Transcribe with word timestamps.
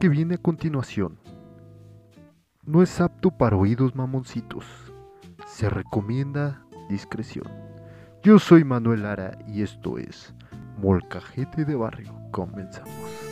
que 0.00 0.08
viene 0.08 0.36
a 0.36 0.38
continuación 0.38 1.18
no 2.64 2.82
es 2.82 3.02
apto 3.02 3.30
para 3.30 3.56
oídos 3.56 3.94
mamoncitos. 3.94 4.64
Se 5.46 5.68
recomienda 5.68 6.64
discreción. 6.88 7.44
Yo 8.22 8.38
soy 8.38 8.64
Manuel 8.64 9.02
Lara 9.02 9.36
y 9.46 9.62
esto 9.62 9.98
es 9.98 10.34
Molcajete 10.78 11.66
de 11.66 11.74
Barrio. 11.74 12.14
Comenzamos. 12.30 13.29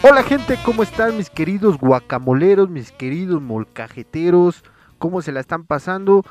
Hola 0.00 0.22
gente, 0.22 0.56
¿cómo 0.64 0.84
están 0.84 1.16
mis 1.16 1.28
queridos 1.28 1.76
guacamoleros, 1.76 2.70
mis 2.70 2.92
queridos 2.92 3.42
molcajeteros? 3.42 4.62
¿Cómo 4.98 5.22
se 5.22 5.32
la 5.32 5.40
están 5.40 5.64
pasando? 5.64 6.24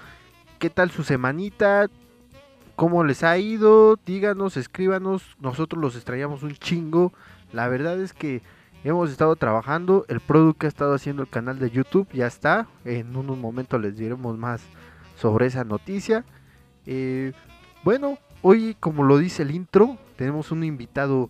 ¿Qué 0.57 0.69
tal 0.69 0.89
su 0.89 1.03
semanita? 1.03 1.87
¿Cómo 2.77 3.03
les 3.03 3.23
ha 3.23 3.37
ido? 3.37 3.97
Díganos, 4.05 4.55
escríbanos, 4.55 5.35
nosotros 5.41 5.81
los 5.81 5.97
extrañamos 5.97 6.43
un 6.43 6.53
chingo. 6.53 7.11
La 7.51 7.67
verdad 7.67 7.99
es 7.99 8.13
que 8.13 8.41
hemos 8.85 9.11
estado 9.11 9.35
trabajando, 9.35 10.05
el 10.07 10.21
producto 10.21 10.59
que 10.59 10.67
ha 10.67 10.69
estado 10.69 10.93
haciendo 10.93 11.23
el 11.23 11.29
canal 11.29 11.59
de 11.59 11.69
YouTube 11.69 12.07
ya 12.13 12.27
está. 12.27 12.67
En 12.85 13.17
unos 13.17 13.37
momentos 13.37 13.81
les 13.81 13.97
diremos 13.97 14.37
más 14.37 14.61
sobre 15.17 15.47
esa 15.47 15.65
noticia. 15.65 16.23
Eh, 16.85 17.33
bueno, 17.83 18.17
hoy 18.41 18.77
como 18.79 19.03
lo 19.03 19.17
dice 19.17 19.43
el 19.43 19.51
intro, 19.51 19.97
tenemos 20.15 20.51
un 20.53 20.63
invitado 20.63 21.27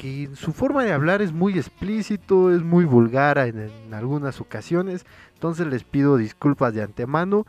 que 0.00 0.22
en 0.22 0.34
su 0.34 0.54
forma 0.54 0.82
de 0.82 0.94
hablar 0.94 1.20
es 1.20 1.30
muy 1.30 1.58
explícito, 1.58 2.54
es 2.54 2.62
muy 2.62 2.86
vulgar 2.86 3.36
en, 3.36 3.92
algunas 3.92 4.40
ocasiones, 4.40 5.04
entonces 5.34 5.66
les 5.66 5.84
pido 5.84 6.16
disculpas 6.16 6.72
de 6.72 6.82
antemano 6.82 7.46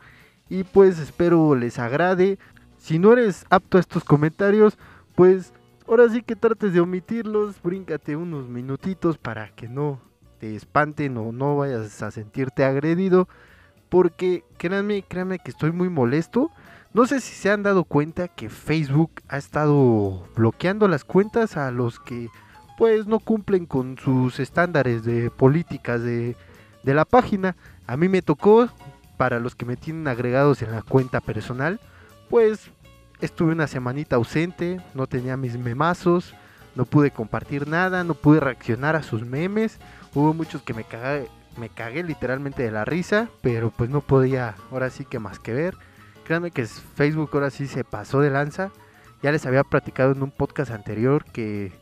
y 0.50 0.64
pues 0.64 0.98
espero 0.98 1.54
les 1.54 1.78
agrade. 1.78 2.38
Si 2.76 2.98
no 2.98 3.14
eres 3.14 3.46
apto 3.48 3.78
a 3.78 3.80
estos 3.80 4.04
comentarios, 4.04 4.76
pues 5.14 5.54
ahora 5.88 6.10
sí 6.10 6.20
que 6.20 6.36
trates 6.36 6.74
de 6.74 6.80
omitirlos, 6.80 7.56
bríncate 7.62 8.16
unos 8.16 8.50
minutitos 8.50 9.16
para 9.16 9.48
que 9.54 9.66
no 9.66 10.02
te 10.38 10.54
espanten 10.54 11.16
o 11.16 11.32
no 11.32 11.56
vayas 11.56 12.02
a 12.02 12.10
sentirte 12.10 12.64
agredido, 12.64 13.28
porque 13.88 14.44
créanme, 14.58 15.04
créanme 15.08 15.38
que 15.38 15.52
estoy 15.52 15.72
muy 15.72 15.88
molesto. 15.88 16.50
No 16.94 17.06
sé 17.06 17.20
si 17.20 17.32
se 17.34 17.50
han 17.50 17.62
dado 17.62 17.84
cuenta 17.84 18.28
que 18.28 18.50
Facebook 18.50 19.22
ha 19.28 19.38
estado 19.38 20.28
bloqueando 20.36 20.88
las 20.88 21.04
cuentas 21.04 21.56
a 21.56 21.70
los 21.70 21.98
que 21.98 22.28
pues 22.76 23.06
no 23.06 23.18
cumplen 23.18 23.64
con 23.64 23.96
sus 23.96 24.38
estándares 24.40 25.02
de 25.02 25.30
políticas 25.30 26.02
de, 26.02 26.36
la 26.84 27.06
página. 27.06 27.56
A 27.86 27.96
mí 27.96 28.08
me 28.08 28.20
tocó, 28.20 28.68
para 29.16 29.40
los 29.40 29.54
que 29.54 29.64
me 29.64 29.76
tienen 29.76 30.06
agregados 30.06 30.60
en 30.60 30.72
la 30.72 30.82
cuenta 30.82 31.22
personal, 31.22 31.80
pues 32.28 32.70
estuve 33.22 33.52
una 33.52 33.68
semanita 33.68 34.16
ausente, 34.16 34.78
no 34.92 35.06
tenía 35.06 35.38
mis 35.38 35.56
memazos, 35.56 36.34
no 36.74 36.84
pude 36.84 37.10
compartir 37.10 37.68
nada, 37.68 38.04
no 38.04 38.12
pude 38.12 38.40
reaccionar 38.40 38.96
a 38.96 39.02
sus 39.02 39.24
memes. 39.24 39.78
Hubo 40.14 40.34
muchos 40.34 40.60
que 40.60 40.74
me 40.74 40.84
cagué, 40.84 41.26
me 41.56 41.70
cagué 41.70 42.02
literalmente 42.02 42.62
de 42.62 42.70
la 42.70 42.84
risa, 42.84 43.30
pero 43.40 43.70
pues 43.70 43.88
no 43.88 44.02
podía 44.02 44.56
ahora 44.70 44.90
sí 44.90 45.06
que 45.06 45.18
más 45.18 45.38
que 45.38 45.54
ver. 45.54 45.76
Créanme 46.32 46.50
que 46.50 46.64
Facebook 46.64 47.28
ahora 47.34 47.50
sí 47.50 47.66
se 47.66 47.84
pasó 47.84 48.20
de 48.20 48.30
lanza. 48.30 48.70
Ya 49.22 49.32
les 49.32 49.44
había 49.44 49.64
platicado 49.64 50.12
en 50.12 50.22
un 50.22 50.30
podcast 50.30 50.70
anterior 50.70 51.26
que 51.26 51.72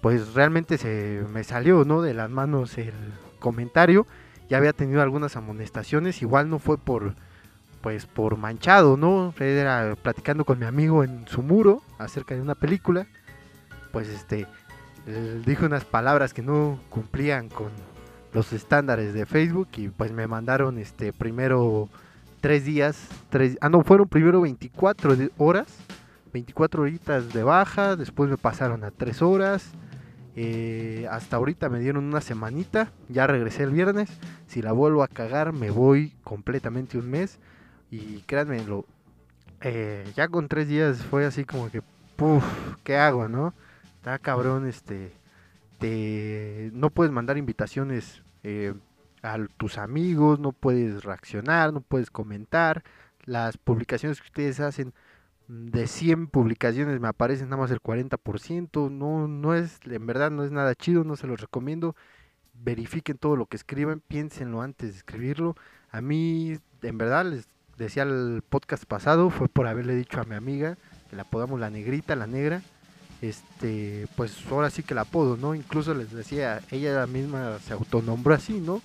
pues 0.00 0.34
realmente 0.34 0.78
se 0.78 1.24
me 1.32 1.42
salió, 1.42 1.84
¿no? 1.84 2.00
De 2.00 2.14
las 2.14 2.30
manos 2.30 2.78
el 2.78 2.94
comentario. 3.40 4.06
Ya 4.48 4.58
había 4.58 4.72
tenido 4.72 5.02
algunas 5.02 5.34
amonestaciones, 5.34 6.22
igual 6.22 6.48
no 6.48 6.60
fue 6.60 6.78
por 6.78 7.16
pues 7.80 8.06
por 8.06 8.36
manchado, 8.36 8.96
¿no? 8.96 9.34
Era 9.40 9.96
platicando 10.00 10.44
con 10.44 10.60
mi 10.60 10.66
amigo 10.66 11.02
en 11.02 11.26
su 11.26 11.42
muro 11.42 11.82
acerca 11.98 12.36
de 12.36 12.40
una 12.40 12.54
película. 12.54 13.08
Pues 13.90 14.06
este 14.06 14.46
dijo 15.44 15.66
unas 15.66 15.84
palabras 15.84 16.32
que 16.32 16.42
no 16.42 16.78
cumplían 16.88 17.48
con 17.48 17.72
los 18.32 18.52
estándares 18.52 19.12
de 19.12 19.26
Facebook 19.26 19.70
y 19.76 19.88
pues 19.88 20.12
me 20.12 20.28
mandaron 20.28 20.78
este 20.78 21.12
primero 21.12 21.88
tres 22.42 22.64
días, 22.64 23.08
tres, 23.30 23.56
ah 23.60 23.68
no, 23.68 23.82
fueron 23.84 24.08
primero 24.08 24.40
24 24.40 25.16
horas, 25.38 25.68
24 26.32 26.82
horitas 26.82 27.32
de 27.32 27.44
baja, 27.44 27.94
después 27.94 28.28
me 28.28 28.36
pasaron 28.36 28.82
a 28.82 28.90
3 28.90 29.22
horas, 29.22 29.70
eh, 30.34 31.06
hasta 31.08 31.36
ahorita 31.36 31.68
me 31.68 31.78
dieron 31.78 32.04
una 32.04 32.20
semanita, 32.20 32.90
ya 33.08 33.28
regresé 33.28 33.62
el 33.62 33.70
viernes, 33.70 34.10
si 34.48 34.60
la 34.60 34.72
vuelvo 34.72 35.04
a 35.04 35.08
cagar 35.08 35.52
me 35.52 35.70
voy 35.70 36.14
completamente 36.24 36.98
un 36.98 37.08
mes 37.08 37.38
y 37.92 38.22
créanme, 38.22 38.60
eh, 39.60 40.04
ya 40.16 40.26
con 40.26 40.48
tres 40.48 40.66
días 40.66 40.98
fue 40.98 41.24
así 41.24 41.44
como 41.44 41.70
que, 41.70 41.80
puff, 42.16 42.44
¿qué 42.82 42.96
hago, 42.96 43.28
no? 43.28 43.54
Está 43.98 44.18
cabrón, 44.18 44.66
este, 44.66 45.12
te, 45.78 46.70
no 46.72 46.90
puedes 46.90 47.12
mandar 47.12 47.38
invitaciones 47.38 48.20
eh, 48.42 48.74
a 49.22 49.38
tus 49.56 49.78
amigos, 49.78 50.40
no 50.40 50.52
puedes 50.52 51.04
reaccionar, 51.04 51.72
no 51.72 51.80
puedes 51.80 52.10
comentar. 52.10 52.82
Las 53.24 53.56
publicaciones 53.56 54.20
que 54.20 54.26
ustedes 54.26 54.60
hacen, 54.60 54.92
mm, 55.48 55.70
de 55.70 55.86
100 55.86 56.26
publicaciones 56.26 57.00
me 57.00 57.08
aparecen 57.08 57.48
nada 57.48 57.62
más 57.62 57.70
el 57.70 57.80
40%. 57.80 58.90
No, 58.90 59.28
no 59.28 59.54
es, 59.54 59.78
en 59.84 60.06
verdad 60.06 60.30
no 60.30 60.44
es 60.44 60.50
nada 60.50 60.74
chido, 60.74 61.04
no 61.04 61.16
se 61.16 61.26
los 61.26 61.40
recomiendo. 61.40 61.94
Verifiquen 62.54 63.18
todo 63.18 63.36
lo 63.36 63.46
que 63.46 63.56
escriban, 63.56 64.00
piénsenlo 64.00 64.62
antes 64.62 64.90
de 64.90 64.96
escribirlo. 64.98 65.56
A 65.90 66.00
mí, 66.00 66.58
en 66.82 66.98
verdad, 66.98 67.24
les 67.26 67.48
decía 67.78 68.02
el 68.02 68.42
podcast 68.48 68.84
pasado, 68.84 69.30
fue 69.30 69.48
por 69.48 69.66
haberle 69.66 69.94
dicho 69.94 70.20
a 70.20 70.24
mi 70.24 70.34
amiga, 70.34 70.76
que 71.10 71.16
la 71.16 71.22
apodamos 71.22 71.60
la 71.60 71.70
negrita, 71.70 72.16
la 72.16 72.26
negra. 72.26 72.62
Este, 73.22 74.08
pues 74.16 74.36
ahora 74.50 74.68
sí 74.68 74.82
que 74.82 74.94
la 74.94 75.02
apodo, 75.02 75.36
¿no? 75.36 75.54
Incluso 75.54 75.94
les 75.94 76.10
decía, 76.12 76.60
ella 76.70 77.06
misma 77.06 77.58
se 77.60 77.72
autonombró 77.72 78.34
así, 78.34 78.54
¿no? 78.54 78.82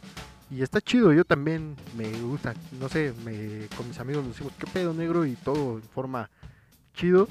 Y 0.50 0.62
está 0.62 0.80
chido, 0.80 1.12
yo 1.12 1.26
también 1.26 1.76
me 1.98 2.10
gusta, 2.22 2.54
no 2.80 2.88
sé, 2.88 3.14
me, 3.26 3.68
con 3.76 3.88
mis 3.88 4.00
amigos 4.00 4.24
nos 4.24 4.34
decimos, 4.34 4.54
¿qué 4.58 4.68
pedo 4.68 4.94
negro? 4.94 5.26
Y 5.26 5.34
todo 5.36 5.78
en 5.78 5.84
forma 5.84 6.30
chido. 6.94 7.28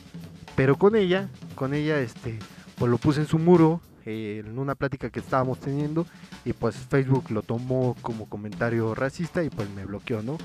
Pero 0.56 0.76
con 0.76 0.96
ella, 0.96 1.28
con 1.54 1.74
ella, 1.74 2.00
este, 2.00 2.38
pues 2.76 2.90
lo 2.90 2.98
puse 2.98 3.20
en 3.20 3.26
su 3.26 3.38
muro, 3.38 3.80
eh, 4.04 4.42
en 4.44 4.58
una 4.58 4.74
plática 4.74 5.08
que 5.08 5.20
estábamos 5.20 5.60
teniendo, 5.60 6.06
y 6.44 6.52
pues 6.52 6.76
Facebook 6.76 7.30
lo 7.30 7.42
tomó 7.42 7.96
como 8.02 8.28
comentario 8.28 8.94
racista 8.94 9.42
y 9.44 9.50
pues 9.50 9.70
me 9.70 9.84
bloqueó, 9.84 10.22
¿no? 10.22 10.38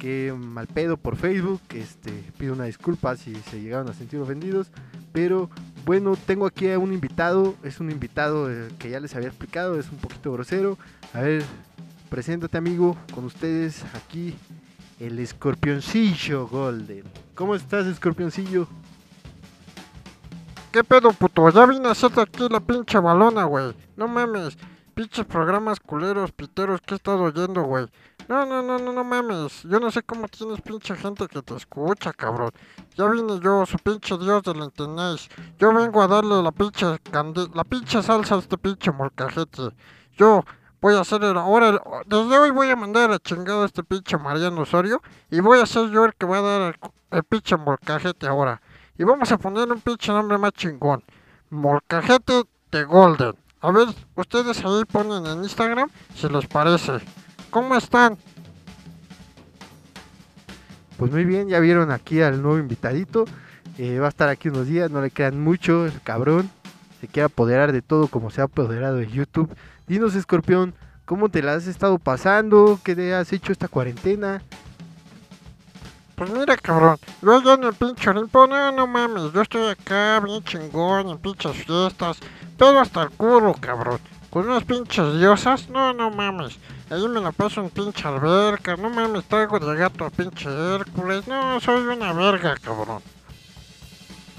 Qué 0.00 0.34
mal 0.36 0.66
pedo 0.66 0.96
por 0.96 1.16
Facebook, 1.16 1.60
este, 1.74 2.10
pido 2.38 2.54
una 2.54 2.64
disculpa 2.64 3.16
si 3.16 3.34
se 3.34 3.60
llegaron 3.60 3.88
a 3.88 3.94
sentir 3.94 4.20
ofendidos, 4.20 4.70
pero 5.12 5.48
bueno, 5.86 6.16
tengo 6.26 6.44
aquí 6.44 6.70
a 6.70 6.78
un 6.78 6.92
invitado, 6.92 7.54
es 7.62 7.80
un 7.80 7.90
invitado 7.90 8.50
eh, 8.52 8.68
que 8.78 8.90
ya 8.90 9.00
les 9.00 9.14
había 9.14 9.28
explicado, 9.28 9.80
es 9.80 9.88
un 9.90 9.96
poquito 9.96 10.32
grosero. 10.32 10.76
A 11.14 11.20
ver, 11.20 11.42
Preséntate 12.08 12.56
amigo, 12.56 12.96
con 13.12 13.24
ustedes 13.24 13.84
aquí 13.94 14.36
el 15.00 15.18
escorpioncillo 15.18 16.46
Golden. 16.46 17.02
¿Cómo 17.34 17.56
estás 17.56 17.86
escorpioncillo? 17.86 18.68
¿Qué 20.70 20.84
pedo 20.84 21.12
puto? 21.12 21.50
Ya 21.50 21.66
vine 21.66 21.88
a 21.88 21.92
hacerte 21.92 22.20
aquí 22.20 22.46
la 22.48 22.60
pinche 22.60 22.98
balona, 22.98 23.44
güey. 23.44 23.74
No 23.96 24.06
mames. 24.06 24.56
Pinches 24.94 25.26
programas 25.26 25.80
culeros, 25.80 26.30
piteros 26.30 26.80
que 26.80 26.94
he 26.94 26.96
estado 26.96 27.22
oyendo, 27.24 27.62
güey. 27.64 27.86
No, 28.28 28.44
no, 28.44 28.60
no, 28.60 28.78
no, 28.78 28.92
no 28.92 29.04
mames. 29.04 29.62
Yo 29.62 29.78
no 29.78 29.90
sé 29.90 30.02
cómo 30.02 30.26
tienes 30.26 30.60
pinche 30.60 30.96
gente 30.96 31.28
que 31.28 31.42
te 31.42 31.54
escucha, 31.54 32.12
cabrón. 32.12 32.50
Ya 32.96 33.06
vine 33.06 33.38
yo, 33.40 33.64
su 33.66 33.78
pinche 33.78 34.18
dios 34.18 34.42
del 34.42 34.56
internet. 34.56 35.20
Yo 35.58 35.72
vengo 35.72 36.02
a 36.02 36.08
darle 36.08 36.42
la 36.42 36.50
pinche 36.50 36.86
la 37.54 37.64
pinche 37.64 38.02
salsa 38.02 38.34
a 38.34 38.38
este 38.38 38.58
pinche 38.58 38.90
molcajete. 38.90 39.70
Yo, 40.16 40.44
voy 40.80 40.94
a 40.94 41.00
hacer 41.00 41.22
el, 41.22 41.36
ahora, 41.36 41.80
desde 42.06 42.38
hoy 42.38 42.50
voy 42.50 42.68
a 42.70 42.76
mandar 42.76 43.12
a 43.12 43.18
chingado 43.20 43.62
a 43.62 43.66
este 43.66 43.84
pinche 43.84 44.18
Mariano 44.18 44.62
Osorio 44.62 45.00
y 45.30 45.38
voy 45.38 45.60
a 45.60 45.66
ser 45.66 45.90
yo 45.90 46.04
el 46.04 46.14
que 46.14 46.26
va 46.26 46.38
a 46.38 46.42
dar 46.42 46.78
el, 47.12 47.22
pinche 47.24 47.56
molcajete 47.56 48.26
ahora. 48.26 48.60
Y 48.98 49.04
vamos 49.04 49.30
a 49.30 49.38
poner 49.38 49.70
un 49.70 49.80
pinche 49.80 50.12
nombre 50.12 50.36
más 50.38 50.52
chingón. 50.52 51.04
Molcajete 51.50 52.42
de 52.72 52.84
Golden. 52.84 53.34
A 53.60 53.70
ver, 53.70 53.88
ustedes 54.16 54.64
ahí 54.64 54.84
ponen 54.84 55.26
en 55.26 55.44
Instagram 55.44 55.88
si 56.14 56.28
les 56.28 56.46
parece. 56.46 57.00
¿Cómo 57.50 57.76
están? 57.76 58.16
Pues 60.96 61.12
muy 61.12 61.24
bien, 61.24 61.48
ya 61.48 61.60
vieron 61.60 61.90
aquí 61.90 62.22
al 62.22 62.42
nuevo 62.42 62.58
invitadito. 62.58 63.26
Eh, 63.78 63.98
va 63.98 64.06
a 64.06 64.08
estar 64.10 64.28
aquí 64.28 64.48
unos 64.48 64.66
días, 64.66 64.90
no 64.90 65.02
le 65.02 65.10
quedan 65.10 65.40
mucho, 65.40 65.86
el 65.86 66.00
cabrón. 66.02 66.50
Se 67.00 67.08
quiere 67.08 67.26
apoderar 67.26 67.72
de 67.72 67.82
todo 67.82 68.08
como 68.08 68.30
se 68.30 68.40
ha 68.40 68.44
apoderado 68.44 68.96
de 68.96 69.06
YouTube. 69.06 69.54
Dinos, 69.86 70.14
Escorpión, 70.14 70.74
¿Cómo 71.06 71.28
te 71.28 71.40
la 71.40 71.54
has 71.54 71.68
estado 71.68 72.00
pasando? 72.00 72.80
¿Qué 72.82 72.96
te 72.96 73.14
has 73.14 73.32
hecho 73.32 73.52
esta 73.52 73.68
cuarentena? 73.68 74.42
Pues 76.16 76.30
mira, 76.30 76.56
cabrón, 76.56 76.98
yo 77.22 77.36
allá 77.36 77.54
en 77.54 77.62
el 77.62 77.74
pinche 77.74 78.10
Olimpo, 78.10 78.48
no, 78.48 78.72
no 78.72 78.88
mames, 78.88 79.32
yo 79.32 79.42
estoy 79.42 79.70
acá 79.70 80.18
bien 80.18 80.42
chingón 80.42 81.08
en 81.08 81.18
pinches 81.18 81.64
fiestas, 81.64 82.18
pero 82.58 82.80
hasta 82.80 83.04
el 83.04 83.10
culo, 83.10 83.54
cabrón, 83.60 84.00
con 84.30 84.48
unas 84.48 84.64
pinches 84.64 85.16
diosas, 85.20 85.68
no, 85.68 85.92
no 85.92 86.10
mames, 86.10 86.58
ahí 86.90 87.08
me 87.08 87.20
la 87.20 87.32
paso 87.32 87.60
en 87.60 87.70
pinche 87.70 88.06
alberca, 88.06 88.76
no 88.76 88.90
mames, 88.90 89.24
traigo 89.24 89.58
de 89.58 89.76
gato 89.76 90.04
a 90.04 90.10
pinche 90.10 90.48
Hércules, 90.48 91.26
no, 91.26 91.60
soy 91.60 91.82
una 91.86 92.12
verga, 92.12 92.56
cabrón. 92.56 93.02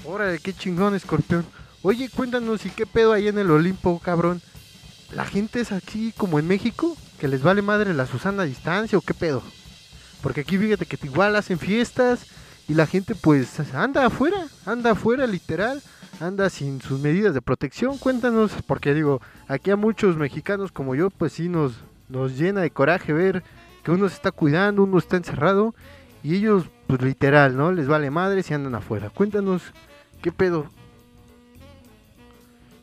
Órale, 0.04 0.38
qué 0.38 0.52
chingón, 0.52 0.94
escorpión. 0.94 1.44
Oye, 1.82 2.08
cuéntanos, 2.08 2.64
¿y 2.66 2.70
qué 2.70 2.86
pedo 2.86 3.12
ahí 3.12 3.28
en 3.28 3.38
el 3.38 3.50
Olimpo, 3.50 3.98
cabrón? 3.98 4.40
¿La 5.12 5.24
gente 5.24 5.60
es 5.60 5.72
aquí 5.72 6.12
como 6.16 6.38
en 6.38 6.46
México? 6.46 6.96
¿Que 7.18 7.28
les 7.28 7.42
vale 7.42 7.62
madre 7.62 7.94
la 7.94 8.06
Susana 8.06 8.42
a 8.42 8.46
distancia 8.46 8.98
o 8.98 9.02
qué 9.02 9.14
pedo? 9.14 9.42
Porque 10.22 10.40
aquí 10.40 10.58
fíjate 10.58 10.86
que 10.86 10.98
igual 11.06 11.36
hacen 11.36 11.58
fiestas 11.58 12.26
y 12.68 12.74
la 12.74 12.86
gente 12.86 13.14
pues 13.14 13.60
anda 13.74 14.06
afuera, 14.06 14.48
anda 14.66 14.90
afuera 14.90 15.26
literal, 15.26 15.82
anda 16.20 16.50
sin 16.50 16.82
sus 16.82 17.00
medidas 17.00 17.34
de 17.34 17.42
protección. 17.42 17.98
Cuéntanos, 17.98 18.52
porque 18.66 18.94
digo, 18.94 19.20
aquí 19.46 19.70
a 19.70 19.76
muchos 19.76 20.16
mexicanos 20.16 20.72
como 20.72 20.94
yo 20.94 21.10
pues 21.10 21.32
sí 21.32 21.48
nos, 21.48 21.72
nos 22.08 22.36
llena 22.36 22.60
de 22.60 22.70
coraje 22.70 23.12
ver 23.12 23.42
que 23.82 23.90
uno 23.90 24.08
se 24.08 24.14
está 24.14 24.32
cuidando, 24.32 24.82
uno 24.82 24.98
está 24.98 25.16
encerrado 25.16 25.74
y 26.22 26.36
ellos 26.36 26.64
pues 26.86 27.02
literal, 27.02 27.56
¿no? 27.56 27.72
Les 27.72 27.86
vale 27.86 28.10
madre 28.10 28.42
si 28.42 28.54
andan 28.54 28.74
afuera. 28.74 29.10
Cuéntanos, 29.10 29.62
¿qué 30.22 30.32
pedo? 30.32 30.66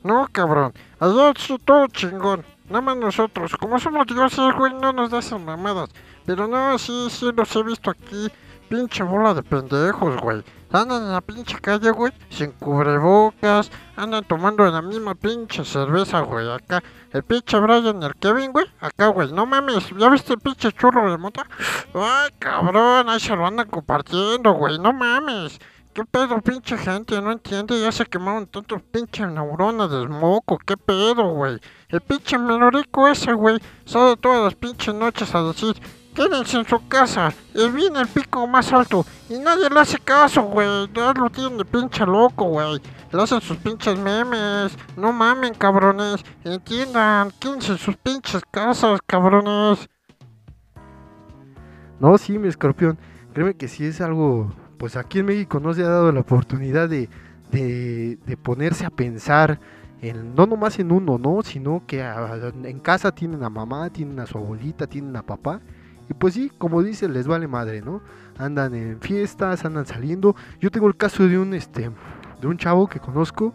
No, 0.04 0.27
cabrón, 0.31 0.74
allá 1.00 1.33
sí 1.38 1.57
todo 1.66 1.88
chingón. 1.88 2.45
Nada 2.69 2.81
más 2.81 2.98
nosotros, 2.98 3.56
como 3.57 3.80
somos 3.80 4.07
dioses, 4.07 4.54
güey, 4.56 4.74
no 4.74 4.94
nos 4.94 5.10
da 5.10 5.38
mamadas. 5.38 5.89
Pero 6.25 6.48
no, 6.48 6.77
sí, 6.77 7.07
sí, 7.10 7.31
los 7.36 7.56
he 7.56 7.63
visto 7.63 7.92
aquí. 7.92 8.27
Pinche 8.70 9.04
bola 9.04 9.34
de 9.34 9.44
pendejos, 9.44 10.18
güey. 10.18 10.44
Andan 10.72 11.04
en 11.04 11.12
la 11.12 11.22
pinche 11.22 11.58
calle, 11.62 11.92
güey, 11.92 12.12
sin 12.30 12.52
cubrebocas. 12.52 13.72
Andan 13.96 14.24
tomando 14.26 14.66
la 14.66 14.82
misma 14.82 15.16
pinche 15.16 15.64
cerveza, 15.64 16.22
güey. 16.22 16.52
Acá, 16.52 16.84
el 17.14 17.24
pinche 17.24 17.60
Brian 17.60 18.02
el 18.04 18.16
Kevin, 18.16 18.52
güey. 18.52 18.66
Acá, 18.80 19.08
güey, 19.08 19.32
no 19.32 19.46
mames. 19.46 19.90
¿Ya 19.98 20.10
viste 20.10 20.34
el 20.34 20.40
pinche 20.40 20.72
churro 20.72 21.10
de 21.10 21.18
mota? 21.18 21.48
Ay, 21.94 22.32
cabrón, 22.40 23.08
ahí 23.08 23.20
se 23.20 23.36
lo 23.36 23.46
andan 23.46 23.70
compartiendo, 23.70 24.52
güey. 24.54 24.80
No 24.80 24.92
mames. 24.92 25.60
¿Qué 25.96 26.04
pedo, 26.04 26.42
pinche 26.42 26.78
gente? 26.78 27.22
No 27.22 27.32
entiende, 27.32 27.80
ya 27.80 27.90
se 27.90 28.06
quemaron 28.06 28.48
tantos 28.48 28.82
pinches 28.82 29.30
neuronas 29.30 29.90
de 29.90 30.06
moco. 30.10 30.58
¿Qué 30.58 30.76
pedo, 30.76 31.30
güey? 31.30 31.58
El 31.88 32.02
pinche 32.02 32.38
menorico 32.38 33.08
ese, 33.08 33.32
güey, 33.32 33.60
sale 33.86 34.18
todas 34.18 34.44
las 34.44 34.56
pinches 34.56 34.94
noches 34.94 35.34
a 35.34 35.42
decir, 35.44 35.74
quédense 36.16 36.58
en 36.58 36.66
su 36.66 36.88
casa, 36.88 37.34
y 37.54 37.70
viene 37.70 38.02
el 38.02 38.08
pico 38.08 38.48
más 38.48 38.72
alto, 38.74 39.06
y 39.30 39.38
nadie 39.38 39.70
le 39.70 39.80
hace 39.80 40.00
caso, 40.00 40.44
güey. 40.44 40.68
Ya 40.94 41.14
lo 41.14 41.30
tienen 41.30 41.58
de 41.58 41.66
pinche 41.66 42.06
loco, 42.06 42.46
güey. 42.46 42.82
Le 43.12 43.22
hacen 43.22 43.42
sus 43.42 43.58
pinches 43.58 43.98
memes. 44.00 44.76
No 44.98 45.14
mamen, 45.14 45.54
cabrones. 45.54 46.24
Entiendan, 46.44 47.32
quédense 47.40 47.74
en 47.74 47.78
sus 47.78 47.96
pinches 47.98 48.42
casas, 48.50 49.00
cabrones. 49.06 49.88
No, 52.00 52.18
sí, 52.18 52.38
mi 52.40 52.48
escorpión. 52.48 52.98
Créeme 53.34 53.56
que 53.56 53.68
sí 53.68 53.86
es 53.86 54.02
algo 54.02 54.52
pues 54.78 54.98
aquí 54.98 55.20
en 55.20 55.26
México 55.26 55.60
no 55.60 55.74
se 55.74 55.84
ha 55.84 55.88
dado 55.88 56.12
la 56.12 56.20
oportunidad 56.20 56.90
de, 56.90 57.10
ponerse 58.44 58.86
a 58.86 58.90
pensar 58.90 59.60
en, 60.02 60.36
no 60.36 60.46
nomás 60.46 60.78
en 60.80 60.92
uno, 60.92 61.18
¿no? 61.18 61.42
Sino 61.42 61.84
que 61.88 62.02
en 62.02 62.80
casa 62.80 63.14
tienen 63.14 63.44
a 63.44 63.50
mamá, 63.50 63.90
tienen 63.90 64.20
a 64.20 64.26
su 64.26 64.38
abuelita, 64.38 64.88
tienen 64.88 65.16
a 65.16 65.24
papá. 65.24 65.62
Y 66.10 66.13
pues 66.13 66.34
sí, 66.34 66.52
como 66.57 66.84
dice, 66.84 67.07
les 67.10 67.28
vale 67.28 67.48
madre, 67.48 67.81
¿no? 67.81 68.02
Andan 68.38 68.75
en 68.75 69.00
fiestas, 69.00 69.66
andan 69.66 69.86
saliendo. 69.86 70.36
Yo 70.60 70.72
tengo 70.72 70.88
el 70.88 70.98
caso 70.98 71.28
de 71.28 71.38
un 71.38 71.54
este 71.54 71.90
de 72.42 72.48
un 72.48 72.57
chavo 72.57 72.88
que 72.88 73.00
conozco 73.00 73.54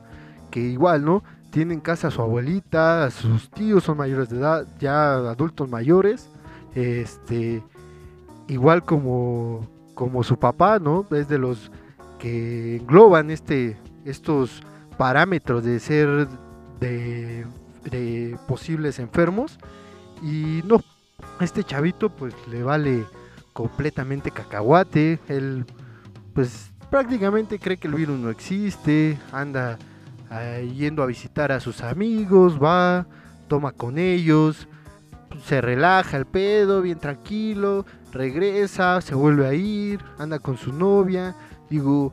que 0.50 0.60
igual, 0.60 1.04
¿no? 1.04 1.22
Tiene 1.50 1.74
en 1.74 1.80
casa 1.80 2.08
a 2.08 2.10
su 2.10 2.22
abuelita, 2.22 3.10
sus 3.10 3.50
tíos 3.50 3.84
son 3.84 3.98
mayores 3.98 4.28
de 4.28 4.38
edad, 4.38 4.66
ya 4.78 5.14
adultos 5.14 5.68
mayores. 5.68 6.30
Este 6.74 7.62
igual 8.48 8.84
como 8.84 9.68
como 9.94 10.22
su 10.22 10.38
papá, 10.38 10.78
¿no? 10.78 11.04
Es 11.10 11.28
de 11.28 11.36
los 11.36 11.70
que 12.18 12.76
engloban 12.76 13.30
este, 13.30 13.76
estos 14.06 14.62
parámetros 14.96 15.62
de 15.62 15.78
ser 15.78 16.26
de, 16.80 17.46
posibles 18.48 18.98
enfermos. 18.98 19.58
Y 20.22 20.62
no, 20.64 20.80
este 21.40 21.64
chavito 21.64 22.10
pues 22.10 22.34
le 22.48 22.62
vale 22.62 23.06
completamente 23.52 24.30
cacahuate. 24.30 25.18
Él 25.28 25.64
pues 26.34 26.70
prácticamente 26.90 27.58
cree 27.58 27.76
que 27.76 27.88
el 27.88 27.94
virus 27.94 28.18
no 28.18 28.30
existe. 28.30 29.18
Anda 29.32 29.78
yendo 30.76 31.02
a 31.02 31.06
visitar 31.06 31.50
a 31.50 31.58
sus 31.58 31.82
amigos, 31.82 32.62
va, 32.62 33.06
toma 33.48 33.72
con 33.72 33.98
ellos, 33.98 34.68
se 35.44 35.60
relaja 35.60 36.16
el 36.16 36.24
pedo, 36.24 36.82
bien 36.82 37.00
tranquilo 37.00 37.84
regresa, 38.12 39.00
se 39.00 39.14
vuelve 39.14 39.46
a 39.46 39.54
ir, 39.54 40.00
anda 40.18 40.38
con 40.38 40.56
su 40.56 40.72
novia. 40.72 41.34
Digo, 41.68 42.12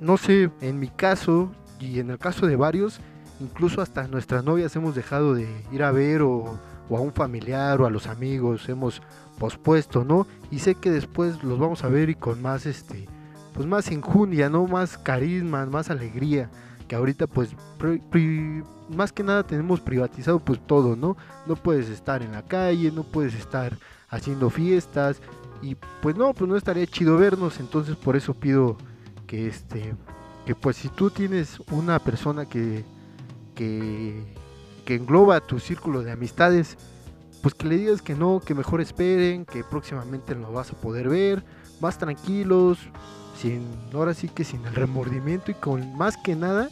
no 0.00 0.16
sé, 0.16 0.50
en 0.60 0.78
mi 0.78 0.88
caso 0.88 1.52
y 1.80 1.98
en 1.98 2.10
el 2.10 2.18
caso 2.18 2.46
de 2.46 2.56
varios, 2.56 3.00
incluso 3.40 3.80
hasta 3.80 4.06
nuestras 4.06 4.44
novias 4.44 4.74
hemos 4.76 4.94
dejado 4.94 5.34
de 5.34 5.48
ir 5.72 5.82
a 5.82 5.90
ver 5.90 6.22
o, 6.22 6.58
a 6.90 7.00
un 7.00 7.12
familiar 7.12 7.80
o 7.80 7.86
a 7.86 7.90
los 7.90 8.06
amigos, 8.06 8.68
hemos 8.68 9.02
pospuesto, 9.38 10.04
¿no? 10.04 10.26
Y 10.50 10.58
sé 10.58 10.74
que 10.74 10.90
después 10.90 11.42
los 11.42 11.58
vamos 11.58 11.84
a 11.84 11.88
ver 11.88 12.10
y 12.10 12.14
con 12.14 12.42
más 12.42 12.66
este 12.66 13.08
pues 13.54 13.66
más 13.66 13.90
injundia, 13.90 14.48
¿no? 14.48 14.66
Más 14.66 14.96
carisma, 14.96 15.66
más 15.66 15.90
alegría, 15.90 16.50
que 16.88 16.96
ahorita 16.96 17.26
pues 17.26 17.54
más 18.88 19.12
que 19.12 19.22
nada 19.22 19.42
tenemos 19.42 19.80
privatizado 19.80 20.38
pues 20.38 20.60
todo, 20.66 20.96
¿no? 20.96 21.16
No 21.46 21.56
puedes 21.56 21.88
estar 21.88 22.22
en 22.22 22.32
la 22.32 22.42
calle, 22.42 22.90
no 22.92 23.04
puedes 23.04 23.34
estar 23.34 23.76
haciendo 24.08 24.50
fiestas 24.50 25.20
y 25.60 25.76
pues 26.00 26.16
no, 26.16 26.34
pues 26.34 26.48
no 26.48 26.56
estaría 26.56 26.86
chido 26.86 27.16
vernos, 27.16 27.60
entonces 27.60 27.96
por 27.96 28.16
eso 28.16 28.34
pido 28.34 28.76
que 29.26 29.46
este 29.46 29.94
que 30.44 30.54
pues 30.54 30.76
si 30.76 30.88
tú 30.88 31.10
tienes 31.10 31.60
una 31.70 31.98
persona 31.98 32.46
que 32.46 32.84
que, 33.54 34.24
que 34.84 34.96
engloba 34.96 35.40
tu 35.40 35.58
círculo 35.58 36.02
de 36.02 36.12
amistades, 36.12 36.76
pues 37.42 37.54
que 37.54 37.66
le 37.66 37.76
digas 37.76 38.02
que 38.02 38.14
no, 38.14 38.40
que 38.40 38.54
mejor 38.54 38.80
esperen, 38.80 39.44
que 39.44 39.64
próximamente 39.64 40.34
lo 40.34 40.52
vas 40.52 40.70
a 40.70 40.76
poder 40.76 41.08
ver, 41.08 41.44
más 41.80 41.98
tranquilos, 41.98 42.78
sin 43.36 43.66
ahora 43.92 44.14
sí 44.14 44.28
que 44.28 44.44
sin 44.44 44.64
el 44.64 44.74
remordimiento 44.74 45.50
y 45.50 45.54
con 45.54 45.96
más 45.96 46.16
que 46.16 46.36
nada 46.36 46.68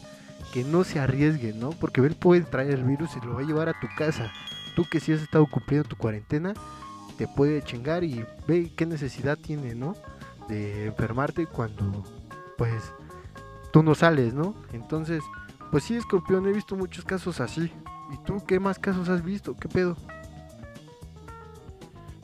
que 0.53 0.63
no 0.63 0.83
se 0.83 0.99
arriesguen, 0.99 1.59
¿no? 1.59 1.71
Porque 1.71 2.01
él 2.01 2.15
puede 2.15 2.41
traer 2.41 2.71
el 2.71 2.83
virus 2.83 3.11
y 3.15 3.25
lo 3.25 3.35
va 3.35 3.41
a 3.41 3.45
llevar 3.45 3.69
a 3.69 3.79
tu 3.79 3.87
casa. 3.97 4.31
Tú 4.75 4.85
que 4.89 4.99
si 4.99 5.13
has 5.13 5.21
estado 5.21 5.45
cumpliendo 5.45 5.87
tu 5.87 5.95
cuarentena, 5.95 6.53
te 7.17 7.27
puede 7.27 7.61
chingar 7.61 8.03
y 8.03 8.25
ve 8.47 8.71
qué 8.75 8.85
necesidad 8.85 9.37
tiene, 9.37 9.75
¿no? 9.75 9.95
De 10.47 10.87
enfermarte 10.87 11.45
cuando, 11.45 12.03
pues, 12.57 12.93
tú 13.71 13.83
no 13.83 13.95
sales, 13.95 14.33
¿no? 14.33 14.55
Entonces, 14.73 15.23
pues 15.71 15.83
sí, 15.85 15.95
escorpión, 15.95 16.47
he 16.47 16.51
visto 16.51 16.75
muchos 16.75 17.05
casos 17.05 17.39
así. 17.39 17.71
¿Y 18.11 18.17
tú 18.25 18.43
qué 18.45 18.59
más 18.59 18.77
casos 18.77 19.09
has 19.09 19.23
visto? 19.23 19.55
¿Qué 19.55 19.67
pedo? 19.67 19.95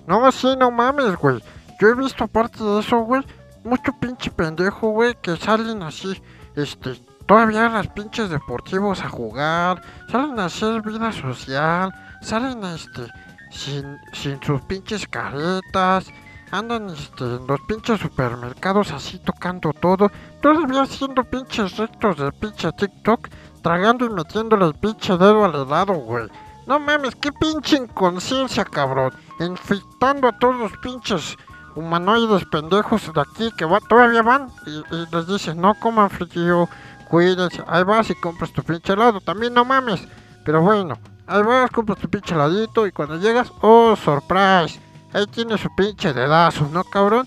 No, 0.05 0.31
sí, 0.31 0.47
no 0.57 0.71
mames, 0.71 1.15
güey. 1.17 1.41
Yo 1.79 1.89
he 1.89 1.95
visto 1.95 2.23
aparte 2.23 2.63
de 2.63 2.79
eso, 2.79 2.99
güey, 2.99 3.23
mucho 3.63 3.91
pinche 3.99 4.31
pendejo, 4.31 4.89
güey, 4.89 5.15
que 5.21 5.35
salen 5.37 5.83
así, 5.83 6.21
este, 6.55 6.95
todavía 7.25 7.69
las 7.69 7.87
pinches 7.89 8.29
deportivos 8.29 9.01
a 9.01 9.09
jugar, 9.09 9.81
salen 10.09 10.39
a 10.39 10.45
hacer 10.45 10.81
vida 10.81 11.11
social, 11.11 11.93
salen 12.21 12.63
este, 12.63 13.07
sin, 13.51 13.97
sin 14.13 14.41
sus 14.41 14.61
pinches 14.61 15.07
caretas, 15.07 16.07
andan 16.51 16.89
este, 16.89 17.23
en 17.23 17.47
los 17.47 17.59
pinches 17.61 17.99
supermercados 17.99 18.91
así 18.91 19.19
tocando 19.19 19.73
todo, 19.73 20.11
todavía 20.41 20.83
haciendo 20.83 21.23
pinches 21.23 21.77
rectos 21.77 22.17
de 22.17 22.31
pinche 22.31 22.71
TikTok, 22.71 23.27
tragando 23.61 24.05
y 24.05 24.09
metiéndole 24.09 24.65
el 24.65 24.73
pinche 24.75 25.13
dedo 25.13 25.45
al 25.45 25.55
helado, 25.55 25.93
güey. 25.93 26.27
No 26.65 26.79
mames, 26.79 27.15
qué 27.15 27.31
pinche 27.31 27.77
inconsciencia, 27.77 28.65
cabrón. 28.65 29.13
Infectando 29.39 30.27
a 30.27 30.37
todos 30.37 30.55
los 30.55 30.71
pinches 30.79 31.37
humanoides 31.75 32.45
pendejos 32.45 33.13
de 33.13 33.21
aquí 33.21 33.51
que 33.57 33.65
va, 33.65 33.79
todavía 33.79 34.21
van 34.21 34.49
y, 34.65 34.83
les 35.15 35.27
dicen, 35.27 35.61
no 35.61 35.75
coman 35.79 36.09
frío, 36.09 36.67
cuídense. 37.09 37.63
Ahí 37.67 37.83
vas 37.83 38.09
y 38.09 38.15
compras 38.15 38.51
tu 38.51 38.63
pinche 38.63 38.93
helado, 38.93 39.21
también 39.21 39.53
no 39.53 39.63
mames. 39.63 40.05
Pero 40.43 40.61
bueno, 40.61 40.97
Ahí 41.29 41.43
vas, 41.43 41.69
compras 41.71 41.99
tu 41.99 42.09
pinche 42.09 42.33
heladito 42.33 42.87
y 42.87 42.93
cuando 42.93 43.17
llegas, 43.17 43.51
oh, 43.59 43.97
surprise. 43.97 44.79
Ahí 45.13 45.25
tienes 45.27 45.61
su 45.61 45.69
pinche 45.75 46.13
dedazo, 46.13 46.69
¿no, 46.71 46.83
cabrón? 46.83 47.25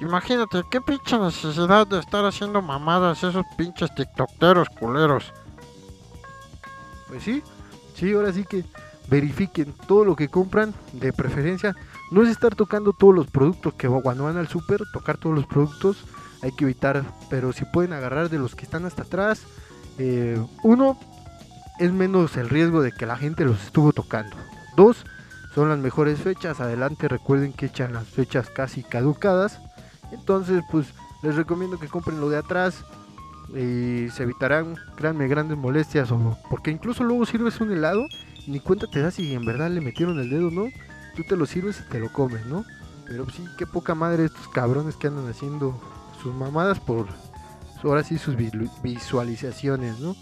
Imagínate, 0.00 0.62
qué 0.70 0.80
pinche 0.80 1.18
necesidad 1.18 1.86
de 1.86 1.98
estar 1.98 2.24
haciendo 2.24 2.62
mamadas 2.62 3.22
esos 3.22 3.44
pinches 3.56 3.94
tiktokeros 3.94 4.68
culeros. 4.70 5.32
Pues 7.08 7.22
sí, 7.22 7.42
sí, 7.94 8.12
ahora 8.12 8.32
sí 8.32 8.44
que 8.44 8.64
verifiquen 9.08 9.74
todo 9.86 10.04
lo 10.04 10.16
que 10.16 10.28
compran, 10.28 10.72
de 10.92 11.12
preferencia. 11.12 11.74
No 12.10 12.22
es 12.22 12.30
estar 12.30 12.54
tocando 12.54 12.92
todos 12.92 13.14
los 13.14 13.26
productos 13.26 13.74
que 13.74 13.88
cuando 13.88 14.24
van 14.24 14.38
al 14.38 14.48
super, 14.48 14.80
tocar 14.92 15.18
todos 15.18 15.36
los 15.36 15.46
productos, 15.46 16.04
hay 16.42 16.52
que 16.52 16.64
evitar, 16.64 17.04
pero 17.28 17.52
si 17.52 17.64
pueden 17.66 17.92
agarrar 17.92 18.30
de 18.30 18.38
los 18.38 18.54
que 18.54 18.64
están 18.64 18.86
hasta 18.86 19.02
atrás, 19.02 19.42
eh, 19.98 20.42
uno, 20.62 20.98
es 21.78 21.92
menos 21.92 22.36
el 22.36 22.48
riesgo 22.48 22.80
de 22.80 22.92
que 22.92 23.06
la 23.06 23.16
gente 23.16 23.44
los 23.44 23.62
estuvo 23.62 23.92
tocando. 23.92 24.36
Dos, 24.76 25.04
son 25.54 25.68
las 25.68 25.78
mejores 25.78 26.20
fechas. 26.20 26.60
Adelante 26.60 27.08
recuerden 27.08 27.52
que 27.52 27.66
echan 27.66 27.92
las 27.92 28.06
fechas 28.06 28.50
casi 28.50 28.82
caducadas. 28.82 29.60
Entonces, 30.12 30.62
pues 30.70 30.88
les 31.22 31.36
recomiendo 31.36 31.78
que 31.78 31.88
compren 31.88 32.20
lo 32.20 32.28
de 32.28 32.38
atrás. 32.38 32.84
Y 33.50 34.08
se 34.10 34.22
evitarán, 34.22 34.76
créanme, 34.96 35.28
grandes 35.28 35.58
molestias. 35.58 36.10
O, 36.12 36.38
porque 36.48 36.70
incluso 36.70 37.04
luego 37.04 37.26
sirves 37.26 37.60
un 37.60 37.72
helado 37.72 38.06
ni 38.46 38.58
cuenta 38.58 38.86
te 38.86 39.00
das 39.00 39.14
si 39.14 39.34
en 39.34 39.44
verdad 39.44 39.70
le 39.70 39.80
metieron 39.80 40.18
el 40.18 40.30
dedo 40.30 40.50
no. 40.50 40.68
Tú 41.16 41.24
te 41.24 41.36
lo 41.36 41.46
sirves 41.46 41.80
y 41.80 41.90
te 41.90 41.98
lo 41.98 42.12
comes, 42.12 42.46
¿no? 42.46 42.64
Pero 43.06 43.28
sí, 43.30 43.44
qué 43.58 43.66
poca 43.66 43.94
madre 43.94 44.24
estos 44.24 44.48
cabrones 44.48 44.96
que 44.96 45.08
andan 45.08 45.28
haciendo 45.28 45.80
sus 46.22 46.34
mamadas 46.34 46.78
por 46.78 47.06
ahora 47.88 48.04
sí 48.04 48.18
sus 48.18 48.36
visualizaciones, 48.82 49.98
¿no? 50.00 50.14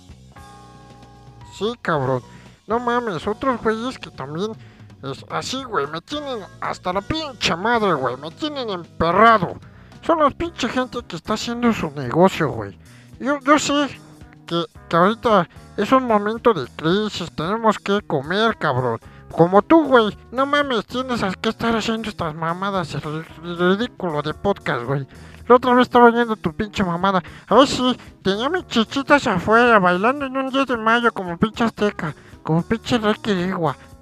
Sí, 1.59 1.73
cabrón. 1.83 2.23
No 2.67 2.79
mames, 2.79 3.27
otros 3.27 3.61
güeyes 3.63 3.99
que 3.99 4.11
también 4.11 4.53
es 5.03 5.25
así, 5.31 5.63
güey, 5.65 5.87
me 5.87 6.01
tienen 6.01 6.41
hasta 6.61 6.93
la 6.93 7.01
pinche 7.01 7.55
madre, 7.57 7.95
güey, 7.95 8.17
me 8.17 8.31
tienen 8.31 8.71
emperrado. 8.71 9.57
Son 10.03 10.19
los 10.19 10.35
pinche 10.35 10.69
gente 10.69 10.99
que 11.07 11.17
está 11.17 11.35
haciendo 11.35 11.73
su 11.73 11.91
negocio, 11.91 12.51
güey. 12.51 12.79
Yo, 13.21 13.39
yo 13.41 13.59
sé 13.59 14.01
que, 14.47 14.65
que 14.89 14.97
ahorita 14.97 15.49
es 15.77 15.93
un 15.93 16.05
momento 16.05 16.53
de 16.55 16.67
crisis, 16.77 17.31
tenemos 17.33 17.79
que 17.79 18.01
comer, 18.03 18.57
cabrón. 18.57 18.99
Como 19.31 19.63
tú, 19.63 19.85
güey, 19.85 20.17
no 20.33 20.47
mames, 20.47 20.87
tienes 20.87 21.23
que 21.41 21.51
estar 21.51 21.77
haciendo 21.77 22.09
estas 22.09 22.35
mamadas, 22.35 22.95
el 22.95 23.25
ridículo 23.59 24.23
de 24.23 24.35
podcast, 24.35 24.85
güey. 24.85 25.07
La 25.49 25.57
otra 25.57 25.75
vez 25.75 25.83
estaba 25.83 26.11
viendo 26.11 26.37
tu 26.37 26.53
pinche 26.53 26.85
mamada. 26.85 27.23
A 27.47 27.55
ver 27.55 27.67
si 27.67 27.97
tenía 28.23 28.51
mis 28.51 28.67
chichitas 28.67 29.27
afuera 29.27 29.79
bailando 29.79 30.27
en 30.27 30.37
un 30.37 30.51
10 30.51 30.67
de 30.67 30.77
mayo 30.77 31.11
como 31.13 31.39
pinche 31.39 31.65
azteca. 31.65 32.15
Como 32.43 32.63
pinche 32.63 32.99
Ricky 32.99 33.33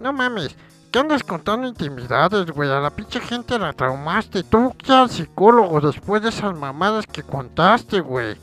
No 0.00 0.12
mames. 0.12 0.56
¿Qué 0.96 1.00
andas 1.00 1.22
contando 1.24 1.68
intimidades, 1.68 2.50
güey? 2.50 2.70
A 2.70 2.80
la 2.80 2.88
pinche 2.88 3.20
gente 3.20 3.58
la 3.58 3.74
traumaste. 3.74 4.44
Tú 4.44 4.74
que 4.78 4.90
al 4.94 5.10
psicólogo 5.10 5.78
después 5.78 6.22
de 6.22 6.30
esas 6.30 6.56
mamadas 6.56 7.06
que 7.06 7.22
contaste, 7.22 8.00
güey. 8.00 8.34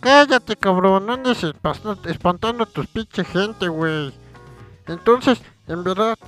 Cállate, 0.00 0.56
cabrón. 0.56 1.06
No 1.06 1.12
andes 1.12 1.44
espantando 2.06 2.64
a 2.64 2.66
tus 2.66 2.88
pinche 2.88 3.22
gente, 3.22 3.68
güey. 3.68 4.12
Entonces, 4.88 5.40
en 5.68 5.84
verdad, 5.84 6.18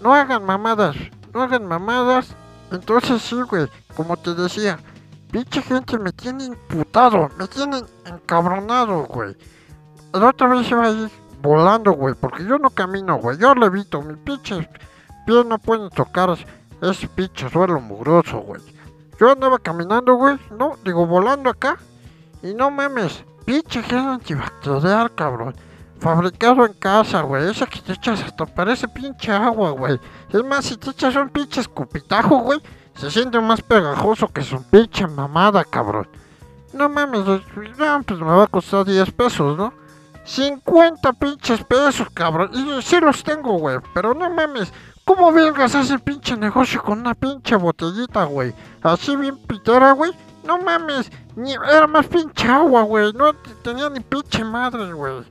no 0.00 0.14
hagan 0.14 0.46
mamadas. 0.46 0.96
No 1.34 1.42
hagan 1.42 1.66
mamadas. 1.66 2.34
Entonces 2.72 3.20
sí, 3.20 3.36
güey. 3.42 3.68
Como 3.94 4.16
te 4.16 4.32
decía, 4.32 4.78
Pinche 5.30 5.60
gente 5.60 5.98
me 5.98 6.12
tiene 6.12 6.44
imputado, 6.44 7.28
me 7.36 7.46
tienen 7.48 7.84
encabronado, 8.06 9.04
güey. 9.04 9.36
La 10.14 10.28
otra 10.30 10.48
vez 10.48 10.70
iba 10.70 10.86
a 10.86 10.90
ir 10.90 11.10
volando, 11.42 11.92
güey, 11.92 12.14
porque 12.14 12.46
yo 12.46 12.56
no 12.56 12.70
camino, 12.70 13.18
güey. 13.18 13.36
Yo 13.36 13.54
levito, 13.54 14.00
mi 14.00 14.16
pinche 14.16 14.66
pies 15.28 15.44
no 15.44 15.58
pueden 15.58 15.90
tocar 15.90 16.36
ese 16.80 17.08
pinche 17.08 17.48
suelo 17.50 17.80
mugroso, 17.80 18.38
güey. 18.38 18.60
Yo 19.20 19.30
andaba 19.30 19.58
caminando, 19.58 20.14
güey, 20.14 20.38
no, 20.56 20.76
digo, 20.84 21.06
volando 21.06 21.50
acá. 21.50 21.76
Y 22.42 22.54
no 22.54 22.70
mames, 22.70 23.24
pinche 23.44 23.82
gel 23.82 23.98
antibacterial, 23.98 25.14
cabrón. 25.14 25.54
Fabricado 26.00 26.64
en 26.64 26.72
casa, 26.74 27.22
güey. 27.22 27.50
Ese 27.50 27.66
que 27.66 27.80
te 27.80 27.92
echas 27.92 28.22
hasta 28.22 28.46
parece 28.46 28.86
pinche 28.88 29.32
agua, 29.32 29.70
güey. 29.70 29.98
Es 30.30 30.44
más, 30.44 30.64
si 30.64 30.76
te 30.76 30.90
echas 30.90 31.16
un 31.16 31.28
pinche 31.28 31.60
escupitajo, 31.60 32.38
güey 32.38 32.60
se 32.98 33.12
siente 33.12 33.40
más 33.40 33.62
pegajoso 33.62 34.26
que 34.26 34.42
su 34.42 34.60
pinche 34.64 35.06
mamada, 35.06 35.64
cabrón. 35.64 36.08
No 36.72 36.88
mames, 36.88 37.42
pues 37.54 38.18
me 38.18 38.26
va 38.26 38.42
a 38.42 38.46
costar 38.48 38.84
10 38.84 39.12
pesos, 39.12 39.56
¿no? 39.56 39.72
50 40.24 41.12
pinches 41.12 41.62
pesos, 41.62 42.08
cabrón. 42.12 42.50
Y 42.52 42.82
sí 42.82 42.98
los 43.00 43.22
tengo, 43.22 43.52
güey. 43.52 43.78
Pero 43.94 44.14
no 44.14 44.28
mames. 44.30 44.72
¿Cómo 45.08 45.32
vengas 45.32 45.74
a 45.74 45.80
hacer 45.80 46.00
pinche 46.00 46.36
negocio 46.36 46.82
con 46.82 47.00
una 47.00 47.14
pinche 47.14 47.56
botellita, 47.56 48.24
güey? 48.24 48.52
Así 48.82 49.16
bien 49.16 49.38
pitera, 49.38 49.92
güey. 49.92 50.12
No 50.44 50.58
mames. 50.58 51.10
Ni, 51.34 51.52
era 51.52 51.86
más 51.86 52.06
pinche 52.08 52.46
agua, 52.46 52.82
güey. 52.82 53.14
No 53.14 53.32
tenía 53.62 53.88
ni 53.88 54.00
pinche 54.00 54.44
madre, 54.44 54.92
güey. 54.92 55.24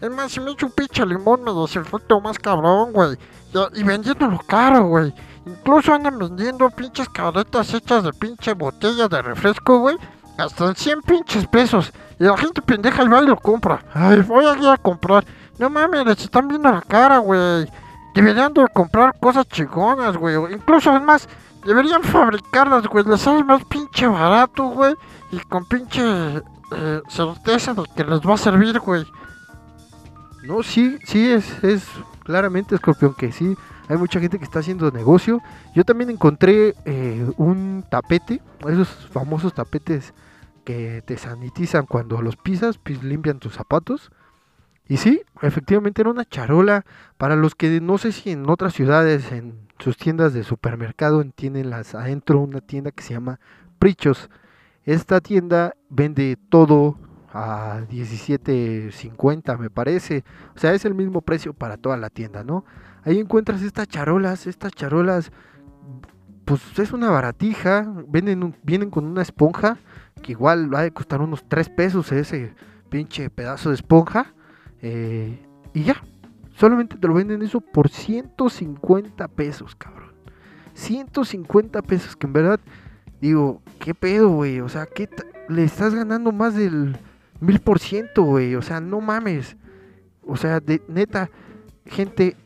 Es 0.00 0.08
más, 0.08 0.30
si 0.30 0.38
me 0.38 0.52
echo 0.52 0.66
un 0.66 0.72
pinche 0.72 1.04
limón 1.04 1.42
me 1.42 1.52
desinfecto 1.52 2.20
más 2.20 2.38
cabrón, 2.38 2.92
güey. 2.92 3.18
Y, 3.52 3.80
y 3.80 3.82
vendiéndolo 3.82 4.38
caro, 4.46 4.84
güey. 4.84 5.12
Incluso 5.46 5.92
andan 5.92 6.16
vendiendo 6.16 6.70
pinches 6.70 7.08
caretas 7.08 7.74
hechas 7.74 8.04
de 8.04 8.12
pinche 8.12 8.54
botella 8.54 9.08
de 9.08 9.20
refresco, 9.20 9.80
güey. 9.80 9.96
Hasta 10.38 10.66
en 10.66 10.76
100 10.76 11.02
pinches 11.02 11.48
pesos. 11.48 11.92
Y 12.20 12.24
la 12.24 12.36
gente 12.36 12.62
pendeja 12.62 13.02
y 13.02 13.08
va 13.08 13.20
y 13.20 13.26
lo 13.26 13.36
compra. 13.36 13.84
Ay, 13.94 14.20
voy 14.20 14.46
a 14.46 14.56
ir 14.56 14.68
a 14.68 14.76
comprar. 14.76 15.24
No 15.58 15.70
mames, 15.70 16.06
les 16.06 16.20
están 16.20 16.46
viendo 16.46 16.70
la 16.70 16.82
cara, 16.82 17.18
güey. 17.18 17.68
Deberían 18.14 18.52
de 18.52 18.66
comprar 18.72 19.18
cosas 19.18 19.46
chingonas, 19.48 20.16
güey. 20.16 20.36
Incluso, 20.52 20.90
además, 20.90 21.28
deberían 21.64 22.02
fabricarlas, 22.02 22.86
güey. 22.86 23.04
Les 23.04 23.20
sale 23.20 23.42
más 23.44 23.64
pinche 23.64 24.06
barato, 24.06 24.68
güey. 24.68 24.94
Y 25.32 25.38
con 25.40 25.64
pinche 25.66 26.02
eh, 26.72 27.02
certeza 27.08 27.74
de 27.74 27.82
que 27.94 28.04
les 28.04 28.20
va 28.20 28.34
a 28.34 28.38
servir, 28.38 28.78
güey. 28.78 29.04
No, 30.44 30.62
sí, 30.62 30.98
sí, 31.04 31.30
es, 31.30 31.64
es 31.64 31.86
claramente, 32.22 32.74
Escorpión, 32.74 33.14
que 33.14 33.32
sí 33.32 33.56
hay 33.88 33.96
mucha 33.96 34.20
gente 34.20 34.38
que 34.38 34.44
está 34.44 34.60
haciendo 34.60 34.90
negocio. 34.90 35.40
Yo 35.74 35.84
también 35.84 36.10
encontré 36.10 36.74
eh, 36.84 37.30
un 37.36 37.84
tapete, 37.88 38.40
esos 38.68 38.88
famosos 39.10 39.54
tapetes 39.54 40.14
que 40.64 41.02
te 41.04 41.18
sanitizan 41.18 41.86
cuando 41.86 42.22
los 42.22 42.36
pisas, 42.36 42.78
pues 42.78 43.02
limpian 43.02 43.38
tus 43.38 43.54
zapatos. 43.54 44.10
Y 44.86 44.98
sí, 44.98 45.22
efectivamente 45.42 46.02
era 46.02 46.10
una 46.10 46.24
charola. 46.24 46.84
Para 47.16 47.36
los 47.36 47.54
que 47.54 47.80
no 47.80 47.98
sé 47.98 48.12
si 48.12 48.30
en 48.30 48.48
otras 48.48 48.74
ciudades, 48.74 49.32
en 49.32 49.58
sus 49.78 49.96
tiendas 49.96 50.34
de 50.34 50.44
supermercado, 50.44 51.24
tienen 51.34 51.70
las 51.70 51.94
adentro 51.94 52.40
una 52.40 52.60
tienda 52.60 52.90
que 52.90 53.02
se 53.02 53.14
llama 53.14 53.40
Prichos. 53.78 54.30
Esta 54.84 55.20
tienda 55.20 55.74
vende 55.88 56.36
todo 56.50 56.98
a 57.32 57.80
17.50 57.90 59.58
me 59.58 59.68
parece. 59.68 60.24
O 60.54 60.58
sea, 60.58 60.72
es 60.72 60.84
el 60.84 60.94
mismo 60.94 61.20
precio 61.22 61.52
para 61.52 61.76
toda 61.76 61.96
la 61.96 62.08
tienda, 62.08 62.44
¿no? 62.44 62.64
Ahí 63.02 63.18
encuentras 63.18 63.62
estas 63.62 63.88
charolas, 63.88 64.46
estas 64.46 64.72
charolas, 64.72 65.32
pues 66.44 66.78
es 66.78 66.92
una 66.92 67.10
baratija, 67.10 67.92
vienen, 68.08 68.54
vienen 68.62 68.90
con 68.90 69.04
una 69.04 69.22
esponja, 69.22 69.78
que 70.22 70.32
igual 70.32 70.72
va 70.72 70.82
a 70.82 70.90
costar 70.90 71.20
unos 71.20 71.44
3 71.48 71.70
pesos 71.70 72.12
ese 72.12 72.54
pinche 72.88 73.28
pedazo 73.30 73.70
de 73.70 73.74
esponja, 73.74 74.33
eh, 74.86 75.38
y 75.72 75.82
ya, 75.82 76.04
solamente 76.56 76.98
te 76.98 77.08
lo 77.08 77.14
venden 77.14 77.40
eso 77.40 77.62
por 77.62 77.88
150 77.88 79.28
pesos, 79.28 79.74
cabrón. 79.74 80.12
150 80.74 81.80
pesos, 81.80 82.16
que 82.16 82.26
en 82.26 82.34
verdad, 82.34 82.60
digo, 83.18 83.62
¿qué 83.78 83.94
pedo, 83.94 84.28
güey? 84.28 84.60
O 84.60 84.68
sea, 84.68 84.84
¿qué 84.84 85.08
le 85.48 85.64
estás 85.64 85.94
ganando 85.94 86.32
más 86.32 86.54
del 86.54 86.98
mil 87.40 87.60
por 87.60 87.78
ciento, 87.78 88.24
güey? 88.24 88.56
O 88.56 88.60
sea, 88.62 88.82
no 88.82 89.00
mames. 89.00 89.56
O 90.26 90.36
sea, 90.36 90.60
de 90.60 90.82
neta, 90.86 91.30
gente, 91.86 92.36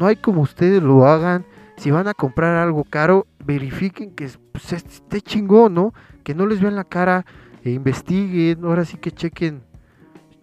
no 0.00 0.06
hay 0.06 0.16
como 0.16 0.40
ustedes 0.40 0.82
lo 0.82 1.06
hagan. 1.06 1.46
Si 1.76 1.92
van 1.92 2.08
a 2.08 2.14
comprar 2.14 2.56
algo 2.56 2.82
caro, 2.82 3.28
verifiquen 3.44 4.10
que 4.16 4.28
pues, 4.50 4.72
esté 4.72 5.20
chingón, 5.20 5.74
¿no? 5.74 5.94
Que 6.24 6.34
no 6.34 6.44
les 6.44 6.60
vean 6.60 6.74
la 6.74 6.84
cara, 6.84 7.24
e 7.62 7.70
investiguen, 7.70 8.64
ahora 8.64 8.84
sí 8.84 8.96
que 8.96 9.12
chequen, 9.12 9.62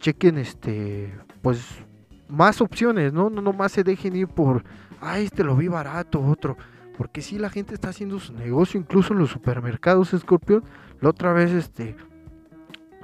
chequen 0.03 0.37
este, 0.37 1.13
pues 1.41 1.65
más 2.27 2.59
opciones, 2.59 3.13
¿no? 3.13 3.29
No 3.29 3.41
nomás 3.41 3.71
se 3.71 3.85
dejen 3.85 4.15
ir 4.17 4.27
por, 4.27 4.63
ay, 4.99 5.23
este 5.25 5.45
lo 5.45 5.55
vi 5.55 5.69
barato, 5.69 6.21
otro. 6.21 6.57
Porque 6.97 7.21
si 7.21 7.39
la 7.39 7.49
gente 7.49 7.73
está 7.73 7.89
haciendo 7.89 8.19
su 8.19 8.33
negocio, 8.33 8.79
incluso 8.79 9.13
en 9.13 9.19
los 9.19 9.31
supermercados, 9.31 10.13
Escorpión. 10.13 10.63
La 10.99 11.09
otra 11.09 11.31
vez, 11.31 11.51
este, 11.51 11.95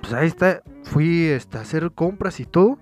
pues 0.02 0.14
ahí 0.14 0.28
está, 0.28 0.62
fui 0.84 1.26
este, 1.26 1.58
a 1.58 1.62
hacer 1.62 1.90
compras 1.92 2.40
y 2.40 2.46
todo 2.46 2.78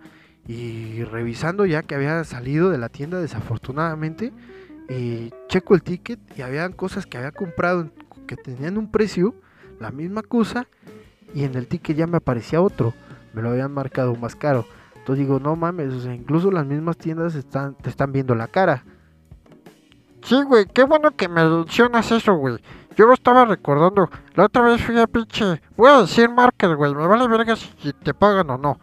y 0.47 1.03
revisando 1.03 1.65
ya 1.65 1.83
que 1.83 1.95
había 1.95 2.23
salido 2.23 2.69
de 2.69 2.77
la 2.77 2.89
tienda 2.89 3.19
desafortunadamente, 3.19 4.31
y 4.89 5.31
checo 5.49 5.75
el 5.75 5.83
ticket 5.83 6.19
y 6.37 6.41
habían 6.41 6.71
cosas 6.71 7.05
que 7.05 7.17
había 7.17 7.31
comprado 7.31 7.91
que 8.25 8.37
tenían 8.37 8.77
un 8.77 8.89
precio, 8.89 9.35
la 9.79 9.91
misma 9.91 10.21
cosa, 10.21 10.67
y 11.33 11.43
en 11.43 11.55
el 11.55 11.67
ticket 11.67 11.97
ya 11.97 12.07
me 12.07 12.17
aparecía 12.17 12.61
otro, 12.61 12.93
me 13.33 13.41
lo 13.41 13.49
habían 13.49 13.73
marcado 13.73 14.15
más 14.15 14.35
caro. 14.35 14.65
Entonces 14.95 15.25
digo, 15.25 15.39
no 15.39 15.55
mames, 15.55 15.93
o 15.93 16.01
sea, 16.01 16.13
incluso 16.13 16.51
las 16.51 16.65
mismas 16.65 16.97
tiendas 16.97 17.35
están, 17.35 17.75
te 17.75 17.89
están 17.89 18.11
viendo 18.11 18.35
la 18.35 18.47
cara. 18.47 18.83
Sí, 20.21 20.41
güey, 20.43 20.65
qué 20.65 20.83
bueno 20.83 21.11
que 21.11 21.29
me 21.29 21.47
mencionas 21.47 22.11
eso, 22.11 22.33
güey. 22.33 22.57
Yo 22.97 23.05
lo 23.05 23.13
estaba 23.13 23.45
recordando. 23.45 24.09
La 24.33 24.45
otra 24.45 24.63
vez 24.63 24.81
fui 24.83 24.99
a 24.99 25.07
pinche. 25.07 25.61
Voy 25.77 25.89
a 25.89 26.01
decir 26.01 26.29
market, 26.29 26.73
güey. 26.73 26.93
Me 26.93 27.07
vale 27.07 27.27
verga 27.27 27.55
si 27.55 27.93
te 27.93 28.13
pagan 28.13 28.49
o 28.49 28.57
no 28.57 28.79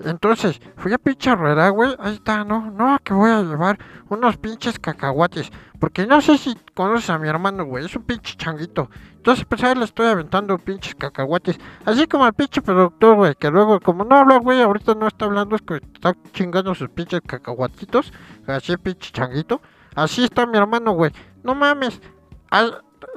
Entonces, 0.00 0.58
fui 0.76 0.92
a 0.92 0.98
pinche 0.98 1.34
rueda, 1.36 1.68
güey. 1.68 1.94
Ahí 1.98 2.14
está, 2.14 2.44
no, 2.44 2.70
no, 2.70 2.98
que 3.04 3.12
voy 3.12 3.30
a 3.30 3.42
llevar 3.42 3.78
unos 4.08 4.38
pinches 4.38 4.78
cacahuates. 4.78 5.52
Porque 5.78 6.06
no 6.06 6.20
sé 6.22 6.38
si 6.38 6.56
conoces 6.74 7.10
a 7.10 7.18
mi 7.18 7.28
hermano, 7.28 7.64
güey. 7.66 7.84
Es 7.84 7.94
un 7.94 8.04
pinche 8.04 8.36
changuito. 8.36 8.88
Entonces, 9.22 9.44
pues 9.48 9.62
ahí 9.62 9.76
le 9.76 9.84
estoy 9.84 10.08
aventando 10.08 10.58
pinches 10.58 10.96
cacahuates. 10.96 11.56
Así 11.84 12.08
como 12.08 12.24
al 12.24 12.32
pinche 12.32 12.60
productor, 12.60 13.14
güey. 13.14 13.36
Que 13.36 13.52
luego, 13.52 13.78
como 13.78 14.02
no 14.02 14.16
habla, 14.16 14.38
güey, 14.38 14.60
ahorita 14.60 14.96
no 14.96 15.06
está 15.06 15.26
hablando, 15.26 15.54
es 15.54 15.62
que 15.62 15.76
está 15.76 16.16
chingando 16.32 16.74
sus 16.74 16.88
pinches 16.88 17.20
cacahuatitos. 17.24 18.12
Así, 18.48 18.76
pinche 18.78 19.12
changuito. 19.12 19.60
Así 19.94 20.24
está 20.24 20.44
mi 20.44 20.58
hermano, 20.58 20.94
güey. 20.94 21.12
No 21.44 21.54
mames. 21.54 22.00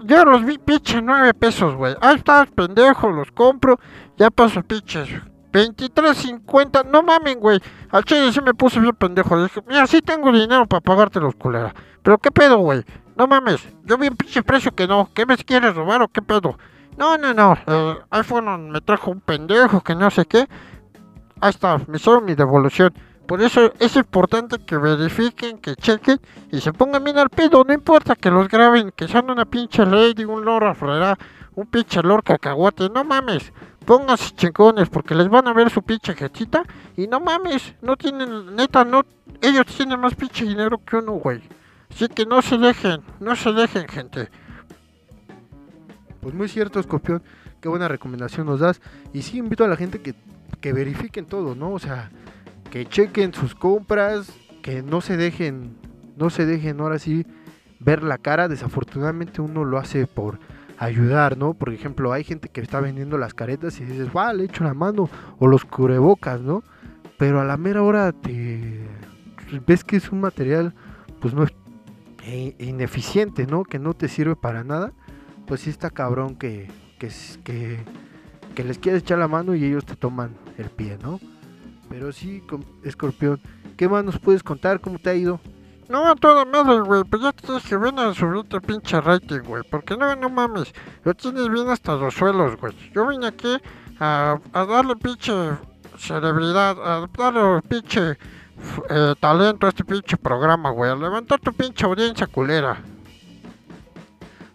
yo 0.04 0.26
los 0.26 0.46
vi 0.46 0.60
pinche 0.60 1.02
nueve 1.02 1.34
pesos, 1.34 1.74
güey. 1.74 1.96
Ahí 2.02 2.18
está, 2.18 2.46
pendejo, 2.46 3.10
los 3.10 3.32
compro. 3.32 3.80
Ya 4.16 4.30
paso 4.30 4.62
pinches 4.62 5.10
23.50, 5.54 6.86
no 6.86 7.02
mamen, 7.02 7.40
güey. 7.40 7.60
Al 7.90 8.04
chile 8.04 8.32
sí 8.32 8.42
me 8.42 8.54
puse 8.54 8.80
bien 8.80 8.94
pendejo. 8.94 9.42
Dije, 9.42 9.60
mira, 9.68 9.88
sí 9.88 10.04
tengo 10.04 10.32
dinero 10.32 10.68
para 10.68 10.82
pagarte 10.82 11.20
los 11.20 11.34
culera. 11.34 11.74
Pero 12.04 12.20
qué 12.20 12.30
pedo, 12.30 12.60
güey. 12.60 12.86
No 13.16 13.28
mames. 13.28 13.68
Yo 13.84 13.98
vi 13.98 14.08
un 14.08 14.16
pinche 14.16 14.44
precio 14.44 14.74
que 14.74 14.88
no. 14.88 15.10
¿Qué 15.14 15.26
me 15.26 15.38
quieres 15.38 15.76
robar 15.76 16.02
o 16.02 16.08
qué 16.08 16.22
pedo? 16.22 16.58
No, 16.98 17.18
no, 17.18 17.34
no. 17.34 17.58
Eh, 17.68 17.98
iPhone 18.12 18.72
me 18.72 18.82
trajo 18.82 19.12
un 19.12 19.22
pendejo 19.22 19.82
que 19.82 19.96
no 19.96 20.10
sé 20.10 20.26
qué. 20.26 20.48
Ahí 21.42 21.50
está, 21.50 21.80
me 21.88 21.98
hicieron 21.98 22.26
mi 22.26 22.36
devolución. 22.36 22.94
Por 23.28 23.42
eso 23.42 23.74
es 23.80 23.96
importante 23.96 24.60
que 24.60 24.78
verifiquen, 24.78 25.58
que 25.58 25.76
chequen 25.76 26.20
y 26.52 26.62
se 26.62 26.72
pongan 26.74 27.04
bien 27.04 27.18
al 27.18 27.30
pedo. 27.30 27.64
No 27.64 27.74
importa 27.74 28.16
que 28.16 28.30
los 28.30 28.48
graben, 28.48 28.92
que 28.96 29.08
sean 29.08 29.30
una 29.30 29.46
pinche 29.46 29.86
lady, 29.86 30.26
un 30.26 30.46
loro 30.46 30.70
afrera, 30.70 31.18
un 31.56 31.66
pinche 31.66 32.02
lord 32.04 32.24
cacahuate. 32.24 32.90
No 32.90 33.04
mames. 33.04 33.52
Pónganse 33.86 34.36
chingones 34.36 34.90
porque 34.90 35.16
les 35.16 35.30
van 35.30 35.48
a 35.48 35.54
ver 35.54 35.70
su 35.70 35.82
pinche 35.84 36.16
jetita 36.16 36.64
y 36.98 37.08
no 37.08 37.20
mames, 37.20 37.76
no 37.84 37.96
tienen, 37.96 38.56
neta, 38.56 38.84
no, 38.84 39.04
ellos 39.42 39.68
tienen 39.68 40.00
más 40.00 40.16
pinche 40.16 40.44
dinero 40.44 40.80
que 40.84 40.98
uno, 40.98 41.14
güey. 41.14 41.44
Así 41.96 42.10
que 42.10 42.26
no 42.26 42.42
se 42.42 42.58
dejen, 42.58 43.00
no 43.22 43.38
se 43.38 43.54
dejen, 43.54 43.88
gente. 43.88 44.28
Pues 46.20 46.36
muy 46.36 46.50
cierto, 46.50 46.82
Escorpión, 46.82 47.24
qué 47.62 47.70
buena 47.70 47.88
recomendación 47.88 48.48
nos 48.48 48.60
das. 48.60 48.82
Y 49.14 49.22
sí 49.22 49.38
invito 49.38 49.64
a 49.64 49.70
la 49.70 49.78
gente 49.78 50.02
que, 50.02 50.14
que 50.60 50.74
verifiquen 50.74 51.26
todo, 51.26 51.56
¿no? 51.56 51.72
O 51.72 51.80
sea, 51.80 52.12
que 52.70 52.86
chequen 52.86 53.34
sus 53.34 53.56
compras, 53.56 54.30
que 54.62 54.84
no 54.84 55.00
se 55.00 55.16
dejen, 55.16 55.78
no 56.18 56.30
se 56.30 56.46
dejen 56.46 56.82
ahora 56.82 57.00
sí 57.00 57.26
ver 57.80 58.04
la 58.04 58.18
cara. 58.18 58.50
Desafortunadamente 58.50 59.40
uno 59.40 59.64
lo 59.64 59.78
hace 59.78 60.06
por 60.06 60.40
ayudar, 60.78 61.38
¿no? 61.38 61.54
Por 61.54 61.74
ejemplo, 61.74 62.12
hay 62.12 62.26
gente 62.26 62.50
que 62.50 62.60
está 62.60 62.82
vendiendo 62.82 63.18
las 63.18 63.34
caretas 63.34 63.80
y 63.80 63.86
dices, 63.86 64.10
va, 64.14 64.34
le 64.34 64.44
echo 64.44 64.66
la 64.66 64.74
mano, 64.74 65.10
o 65.40 65.48
los 65.48 65.64
cubrebocas, 65.64 66.42
¿no? 66.42 66.62
Pero 67.18 67.40
a 67.40 67.46
la 67.46 67.56
mera 67.56 67.84
hora 67.84 68.12
te 68.12 68.86
ves 69.66 69.86
que 69.86 69.96
es 69.96 70.12
un 70.12 70.20
material, 70.20 70.74
pues 71.22 71.34
no 71.34 71.46
es 71.46 71.54
e, 72.26 72.56
ineficiente, 72.60 73.46
¿no? 73.46 73.64
Que 73.64 73.78
no 73.78 73.94
te 73.94 74.08
sirve 74.08 74.36
para 74.36 74.64
nada, 74.64 74.92
pues 75.46 75.62
sí 75.62 75.70
está 75.70 75.90
cabrón 75.92 76.36
que, 76.36 76.68
que, 76.98 77.10
que, 78.56 78.64
les 78.64 78.80
quieres 78.80 79.04
echar 79.04 79.20
la 79.20 79.28
mano 79.28 79.54
y 79.54 79.64
ellos 79.64 79.86
te 79.86 79.96
toman 79.96 80.36
el 80.58 80.70
pie, 80.70 80.98
¿no? 81.02 81.20
Pero 81.88 82.12
sí, 82.12 82.44
escorpión, 82.84 83.40
¿qué 83.78 83.88
más 83.88 84.04
nos 84.04 84.18
puedes 84.18 84.42
contar? 84.42 84.82
¿Cómo 84.82 84.98
te 84.98 85.12
ha 85.12 85.16
ido? 85.16 85.40
No, 85.88 86.08
a 86.08 86.16
toda 86.16 86.46
madre, 86.46 86.80
güey. 86.82 87.04
Pues 87.04 87.22
ya 87.22 87.32
tienes 87.32 87.64
que 87.64 87.78
ven 87.78 88.00
a 88.00 88.12
subirte 88.12 88.60
pinche 88.60 89.00
rating, 89.00 89.42
güey. 89.42 89.62
Porque 89.70 89.96
no, 89.96 90.16
no 90.16 90.30
mames. 90.30 90.74
Lo 91.04 91.14
tienes 91.14 91.48
bien 91.48 91.70
hasta 91.70 91.96
los 91.96 92.16
suelos, 92.16 92.58
güey. 92.60 92.74
Yo 92.92 93.08
vine 93.08 93.28
aquí 93.28 93.56
a 94.00 94.40
darle 94.52 94.96
pinche 94.96 95.32
celebridad, 95.96 96.76
a 96.82 97.08
darle 97.16 97.62
pinche 97.62 98.18
eh, 98.90 99.14
talento 99.20 99.66
a 99.66 99.70
este 99.70 99.84
pinche 99.84 100.18
programa, 100.18 100.70
güey. 100.72 100.92
A 100.92 101.22
tu 101.38 101.54
pinche 101.54 101.86
audiencia 101.86 102.28
culera. 102.28 102.82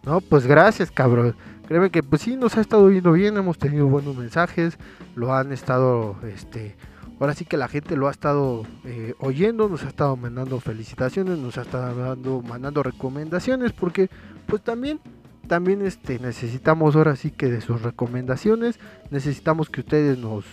No, 0.03 0.21
pues 0.21 0.47
gracias, 0.47 0.91
cabrón. 0.91 1.37
Créeme 1.67 1.91
que 1.91 2.03
pues 2.03 2.23
sí 2.23 2.37
nos 2.37 2.57
ha 2.57 2.61
estado 2.61 2.91
yendo 2.91 3.13
bien, 3.13 3.37
hemos 3.37 3.59
tenido 3.59 3.87
buenos 3.87 4.17
mensajes, 4.17 4.77
lo 5.15 5.35
han 5.35 5.53
estado 5.53 6.17
este 6.25 6.77
ahora 7.21 7.35
sí 7.35 7.45
que 7.45 7.59
la 7.59 7.69
gente 7.69 7.97
lo 7.97 8.09
ha 8.09 8.11
estado 8.11 8.67
eh, 8.85 9.15
oyendo, 9.19 9.69
nos 9.69 9.85
ha 9.85 9.89
estado 9.89 10.17
mandando 10.17 10.59
felicitaciones, 10.59 11.39
nos 11.39 11.59
ha 11.59 11.63
estado 11.63 12.43
mandando 12.43 12.83
recomendaciones, 12.83 13.73
porque 13.73 14.09
pues 14.47 14.63
también, 14.63 15.01
también 15.47 15.83
este, 15.83 16.19
necesitamos 16.19 16.97
ahora 16.97 17.17
sí 17.17 17.31
que 17.31 17.51
de 17.51 17.61
sus 17.61 17.83
recomendaciones, 17.83 18.81
necesitamos 19.11 19.69
que 19.69 19.83
ustedes 19.83 20.19
nos, 20.19 20.47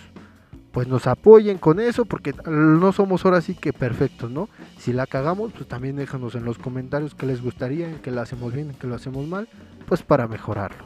pues 0.78 0.86
nos 0.86 1.08
apoyen 1.08 1.58
con 1.58 1.80
eso, 1.80 2.04
porque 2.04 2.32
no 2.46 2.92
somos 2.92 3.24
ahora 3.24 3.40
sí 3.40 3.56
que 3.56 3.72
perfectos, 3.72 4.30
¿no? 4.30 4.48
Si 4.78 4.92
la 4.92 5.08
cagamos, 5.08 5.52
pues 5.52 5.66
también 5.66 5.96
déjanos 5.96 6.36
en 6.36 6.44
los 6.44 6.56
comentarios 6.56 7.16
que 7.16 7.26
les 7.26 7.42
gustaría, 7.42 8.00
que 8.00 8.12
lo 8.12 8.20
hacemos 8.20 8.52
bien, 8.52 8.72
que 8.74 8.86
lo 8.86 8.94
hacemos 8.94 9.26
mal, 9.26 9.48
pues 9.88 10.04
para 10.04 10.28
mejorarlo. 10.28 10.84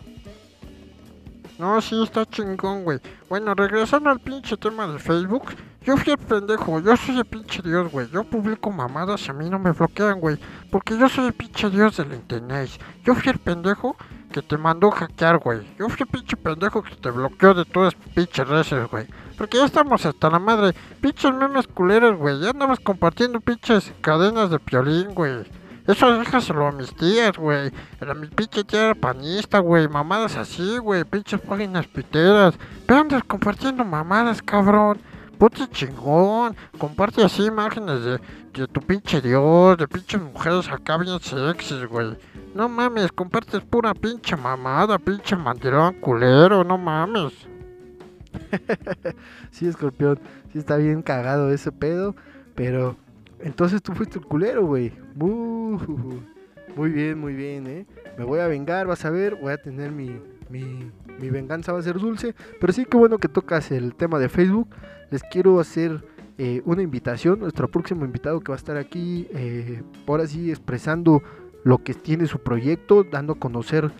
No, 1.58 1.78
sí, 1.82 2.02
está 2.02 2.24
chingón, 2.24 2.84
güey. 2.84 3.00
Bueno, 3.28 3.54
regresando 3.54 4.08
al 4.08 4.18
pinche 4.18 4.56
tema 4.56 4.86
de 4.86 4.98
Facebook, 4.98 5.52
yo 5.84 5.96
fui 5.98 6.12
el 6.12 6.18
pendejo, 6.18 6.80
yo 6.80 6.96
soy 6.96 7.18
el 7.18 7.26
pinche 7.26 7.60
dios, 7.60 7.92
güey. 7.92 8.08
Yo 8.10 8.24
publico 8.24 8.70
mamadas 8.70 9.26
y 9.26 9.30
a 9.30 9.34
mí 9.34 9.50
no 9.50 9.58
me 9.58 9.72
bloquean, 9.72 10.20
güey. 10.20 10.38
Porque 10.70 10.96
yo 10.96 11.08
soy 11.10 11.26
el 11.26 11.32
pinche 11.34 11.68
dios 11.68 11.98
del 11.98 12.14
internet. 12.14 12.70
Yo 13.04 13.14
fui 13.14 13.30
el 13.30 13.38
pendejo 13.38 13.96
que 14.32 14.42
te 14.42 14.56
mandó 14.56 14.90
hackear, 14.90 15.38
güey. 15.38 15.60
Yo 15.78 15.88
fui 15.88 15.98
el 16.00 16.06
pinche 16.06 16.36
pendejo 16.36 16.82
que 16.82 16.96
te 16.96 17.10
bloqueó 17.10 17.52
de 17.52 17.64
todas 17.64 17.94
pinches 18.14 18.48
redes, 18.48 18.90
güey. 18.90 19.06
Porque 19.42 19.58
ya 19.58 19.64
estamos 19.64 20.06
hasta 20.06 20.30
la 20.30 20.38
madre. 20.38 20.72
Pinches 21.00 21.34
memes 21.34 21.66
culeros, 21.66 22.16
güey. 22.16 22.38
Ya 22.38 22.50
andamos 22.50 22.78
compartiendo 22.78 23.40
pinches 23.40 23.92
cadenas 24.00 24.50
de 24.50 24.60
piolín, 24.60 25.12
güey. 25.14 25.42
Eso 25.84 26.16
déjaselo 26.16 26.68
a 26.68 26.70
mis 26.70 26.94
tías, 26.94 27.36
güey. 27.36 27.72
Era 28.00 28.14
mi 28.14 28.28
pinche 28.28 28.62
tía 28.62 28.94
panista, 28.94 29.58
güey. 29.58 29.88
Mamadas 29.88 30.36
así, 30.36 30.78
güey. 30.78 31.02
Pinches 31.02 31.40
páginas 31.40 31.88
piteras. 31.88 32.54
Pero 32.86 33.00
andas 33.00 33.24
compartiendo 33.24 33.84
mamadas, 33.84 34.40
cabrón. 34.42 35.00
Puta 35.38 35.68
chingón, 35.68 36.54
comparte 36.78 37.24
así 37.24 37.46
imágenes 37.46 38.04
de, 38.04 38.20
de 38.52 38.68
tu 38.68 38.80
pinche 38.80 39.20
dios, 39.20 39.76
de 39.76 39.88
pinches 39.88 40.22
mujeres 40.22 40.68
acá 40.68 40.98
bien 40.98 41.18
sexys, 41.18 41.84
güey. 41.88 42.16
No 42.54 42.68
mames, 42.68 43.10
compartes 43.10 43.60
pura 43.62 43.92
pinche 43.92 44.36
mamada, 44.36 45.00
pinche 45.00 45.34
mandirón 45.34 45.94
culero, 45.94 46.62
no 46.62 46.78
mames. 46.78 47.32
sí, 49.50 49.66
escorpión, 49.66 50.18
sí 50.52 50.58
está 50.58 50.76
bien 50.76 51.02
cagado 51.02 51.52
ese 51.52 51.72
pedo, 51.72 52.14
pero 52.54 52.96
entonces 53.40 53.82
tú 53.82 53.92
fuiste 53.92 54.18
el 54.18 54.24
culero, 54.24 54.66
güey. 54.66 54.92
Muy 55.14 56.90
bien, 56.90 57.18
muy 57.18 57.34
bien, 57.34 57.66
eh. 57.66 57.86
Me 58.18 58.24
voy 58.24 58.40
a 58.40 58.46
vengar, 58.46 58.86
vas 58.86 59.04
a 59.04 59.10
ver, 59.10 59.36
voy 59.36 59.52
a 59.52 59.58
tener 59.58 59.90
mi, 59.90 60.18
mi, 60.48 60.90
mi 61.20 61.30
venganza 61.30 61.72
va 61.72 61.78
a 61.78 61.82
ser 61.82 61.98
dulce. 61.98 62.34
Pero 62.60 62.72
sí 62.72 62.84
que 62.84 62.96
bueno 62.96 63.18
que 63.18 63.28
tocas 63.28 63.70
el 63.70 63.94
tema 63.94 64.18
de 64.18 64.28
Facebook 64.28 64.68
les 65.10 65.22
quiero 65.22 65.60
hacer 65.60 66.04
eh, 66.38 66.62
una 66.64 66.82
invitación. 66.82 67.40
Nuestro 67.40 67.68
próximo 67.68 68.04
invitado 68.04 68.40
que 68.40 68.50
va 68.50 68.56
a 68.56 68.58
estar 68.58 68.76
aquí, 68.76 69.28
eh, 69.34 69.82
ahora 70.06 70.26
sí, 70.26 70.50
expresando 70.50 71.22
lo 71.64 71.78
que 71.84 71.94
tiene 71.94 72.26
su 72.26 72.38
proyecto, 72.38 73.04
dando 73.04 73.34
a 73.34 73.38
conocer, 73.38 73.90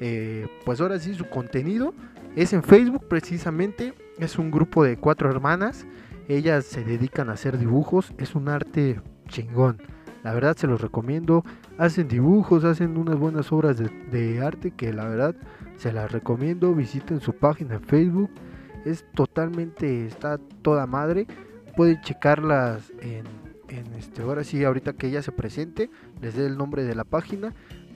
eh, 0.00 0.46
pues 0.64 0.80
ahora 0.80 0.98
sí, 0.98 1.14
su 1.14 1.28
contenido. 1.28 1.94
Es 2.34 2.52
en 2.52 2.62
Facebook 2.62 3.06
precisamente, 3.08 3.94
es 4.18 4.38
un 4.38 4.50
grupo 4.50 4.84
de 4.84 4.96
cuatro 4.96 5.30
hermanas. 5.30 5.86
Ellas 6.28 6.64
se 6.64 6.82
dedican 6.82 7.28
a 7.28 7.34
hacer 7.34 7.58
dibujos, 7.58 8.14
es 8.16 8.34
un 8.34 8.48
arte 8.48 9.00
chingón. 9.28 9.82
La 10.22 10.32
verdad 10.32 10.56
se 10.56 10.66
los 10.66 10.80
recomiendo. 10.80 11.44
Hacen 11.76 12.08
dibujos, 12.08 12.64
hacen 12.64 12.96
unas 12.96 13.16
buenas 13.16 13.52
obras 13.52 13.76
de, 13.76 14.40
arte 14.40 14.70
que 14.70 14.92
la 14.92 15.08
verdad 15.08 15.34
se 15.76 15.92
las 15.92 16.10
recomiendo. 16.10 16.74
Visiten 16.74 17.20
su 17.20 17.34
página 17.34 17.74
en 17.74 17.82
Facebook 17.82 18.30
es 18.84 19.04
totalmente, 19.14 20.06
está 20.06 20.38
toda 20.62 20.86
madre. 20.86 21.26
Pueden 21.76 22.00
checarlas 22.00 22.92
en, 23.00 23.24
en 23.68 23.92
este, 23.94 24.22
ahora 24.22 24.44
sí, 24.44 24.64
ahorita 24.64 24.94
que 24.94 25.08
ella 25.08 25.22
se 25.22 25.32
presente, 25.32 25.90
les 26.20 26.34
dé 26.34 26.46
el 26.46 26.56
nombre 26.56 26.84
de 26.84 26.94
la 26.94 27.04
página, 27.04 27.54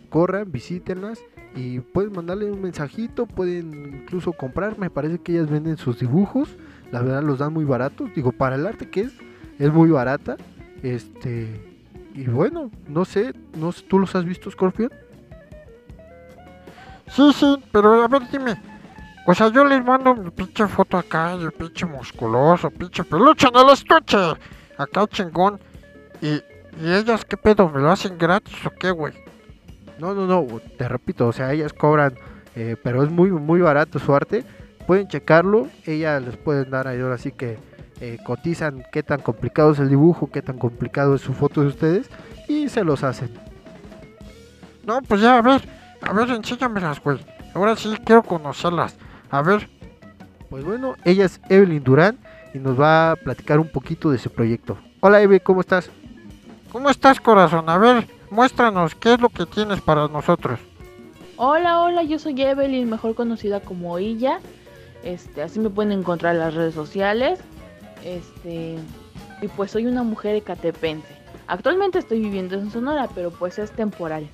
corran, 0.09 0.51
visítenlas 0.51 1.21
y 1.57 1.81
pueden 1.81 2.13
mandarle 2.13 2.51
un 2.51 2.61
mensajito, 2.61 3.27
pueden 3.27 4.03
incluso 4.03 4.33
comprar, 4.33 4.79
me 4.79 4.91
parece 4.91 5.19
que 5.19 5.33
ellas 5.33 5.51
venden 5.51 5.79
sus 5.79 5.99
dibujos, 5.99 6.55
la 6.93 7.01
verdad 7.01 7.23
los 7.23 7.39
dan 7.39 7.53
muy 7.53 7.65
baratos, 7.65 8.15
digo, 8.15 8.31
para 8.31 8.57
el 8.57 8.67
arte 8.67 8.91
que 8.91 9.01
es, 9.01 9.13
es 9.59 9.73
muy 9.73 9.91
barata, 9.91 10.37
este, 10.83 11.81
y 12.15 12.25
bueno, 12.25 12.71
no 12.89 13.05
sé, 13.05 13.33
no 13.57 13.73
¿tú 13.73 13.99
los 13.99 14.15
has 14.15 14.25
visto, 14.25 14.51
Scorpion? 14.51 14.93
Sí, 17.09 17.33
sí, 17.33 17.57
pero 17.73 18.03
a 18.03 18.09
ver, 18.09 18.23
dime, 18.31 18.57
o 19.29 19.35
sea, 19.35 19.49
yo 19.49 19.65
les 19.65 19.85
mando 19.85 20.15
mi 20.15 20.31
pinche 20.31 20.69
foto 20.69 20.97
acá, 20.99 21.37
de 21.37 21.51
pinche 21.51 21.85
musculoso, 21.85 22.71
pinche 22.71 23.03
peluche 23.03 23.49
en 23.49 23.57
el 23.57 23.71
estuche. 23.71 24.17
Acá 24.79 25.07
chingón. 25.09 25.59
Y, 26.21 26.35
y 26.81 26.93
ellas, 26.93 27.25
¿qué 27.25 27.37
pedo? 27.37 27.69
¿Me 27.69 27.81
lo 27.81 27.91
hacen 27.91 28.17
gratis 28.19 28.55
o 28.65 28.71
qué, 28.71 28.93
güey? 28.93 29.13
No, 29.99 30.15
no, 30.15 30.27
no, 30.27 30.47
te 30.77 30.89
repito, 30.89 31.29
o 31.29 31.33
sea, 31.33 31.53
ellas 31.53 31.73
cobran, 31.73 32.15
eh, 32.55 32.77
pero 32.83 33.03
es 33.03 33.11
muy, 33.11 33.31
muy 33.31 33.61
barato 33.61 33.99
su 33.99 34.15
arte. 34.15 34.45
Pueden 34.87 35.09
checarlo, 35.09 35.69
ellas 35.85 36.23
les 36.23 36.37
pueden 36.37 36.71
dar 36.71 36.87
ahí 36.87 37.01
ahora 37.01 37.19
sí 37.19 37.33
que 37.33 37.59
eh, 38.01 38.19
cotizan 38.25 38.85
qué 38.93 39.03
tan 39.03 39.21
complicado 39.21 39.73
es 39.73 39.79
el 39.79 39.89
dibujo, 39.89 40.31
qué 40.31 40.43
tan 40.43 40.59
complicado 40.59 41.15
es 41.15 41.23
su 41.23 41.33
foto 41.33 41.63
de 41.63 41.69
ustedes 41.69 42.11
y 42.47 42.69
se 42.69 42.85
los 42.85 43.03
hacen. 43.03 43.31
No, 44.85 45.01
pues 45.03 45.21
ya, 45.21 45.39
a 45.39 45.43
ver, 45.43 45.67
a 46.03 46.13
ver, 46.13 46.31
enséñamelas, 46.31 47.03
güey. 47.03 47.19
Ahora 47.55 47.75
sí 47.75 47.93
quiero 48.05 48.23
conocerlas. 48.23 48.97
A 49.31 49.43
ver. 49.43 49.69
Pues 50.49 50.65
bueno, 50.65 50.95
ella 51.05 51.25
es 51.25 51.41
Evelyn 51.49 51.83
Durán 51.83 52.19
y 52.55 52.59
nos 52.59 52.81
va 52.81 53.13
a 53.13 53.17
platicar 53.17 53.59
un 53.59 53.69
poquito 53.69 54.11
de 54.11 54.19
su 54.19 54.31
proyecto. 54.31 54.79
Hola 55.01 55.21
Eve, 55.21 55.41
¿cómo 55.41 55.61
estás? 55.61 55.91
¿Cómo 56.71 56.89
estás, 56.89 57.19
corazón? 57.19 57.69
A 57.69 57.79
ver, 57.79 58.07
muéstranos 58.31 58.95
qué 58.95 59.15
es 59.15 59.21
lo 59.21 59.29
que 59.29 59.47
tienes 59.47 59.81
para 59.81 60.09
nosotros. 60.09 60.59
Hola, 61.37 61.83
hola, 61.83 62.03
yo 62.03 62.19
soy 62.19 62.41
Evelyn, 62.41 62.89
mejor 62.89 63.15
conocida 63.15 63.61
como 63.61 63.99
Illa. 63.99 64.41
Este, 65.05 65.43
así 65.43 65.61
me 65.61 65.71
pueden 65.71 65.93
encontrar 65.93 66.35
en 66.35 66.41
las 66.41 66.55
redes 66.55 66.75
sociales. 66.75 67.41
Este, 68.05 68.77
y 69.43 69.49
pues 69.49 69.71
soy 69.71 69.87
una 69.87 70.03
mujer 70.03 70.35
ecatepense. 70.35 71.15
Actualmente 71.47 71.99
estoy 71.99 72.21
viviendo 72.21 72.57
en 72.57 72.71
Sonora, 72.71 73.09
pero 73.15 73.31
pues 73.31 73.59
es 73.59 73.71
temporal. 73.71 74.29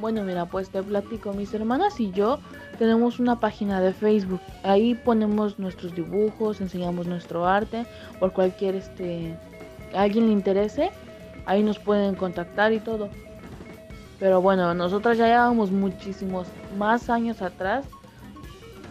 Bueno, 0.00 0.22
mira, 0.22 0.46
pues 0.46 0.70
te 0.70 0.82
platico, 0.82 1.34
mis 1.34 1.52
hermanas 1.52 2.00
y 2.00 2.10
yo 2.10 2.38
tenemos 2.78 3.20
una 3.20 3.38
página 3.38 3.80
de 3.82 3.92
Facebook. 3.92 4.40
Ahí 4.62 4.94
ponemos 4.94 5.58
nuestros 5.58 5.94
dibujos, 5.94 6.62
enseñamos 6.62 7.06
nuestro 7.06 7.46
arte, 7.46 7.84
por 8.18 8.32
cualquier 8.32 8.76
este 8.76 9.36
alguien 9.94 10.26
le 10.26 10.32
interese, 10.32 10.90
ahí 11.46 11.62
nos 11.62 11.78
pueden 11.78 12.14
contactar 12.14 12.72
y 12.72 12.80
todo. 12.80 13.08
Pero 14.18 14.40
bueno, 14.40 14.74
nosotras 14.74 15.18
ya 15.18 15.26
llevamos 15.26 15.70
muchísimos 15.70 16.46
más 16.76 17.08
años 17.08 17.40
atrás 17.42 17.86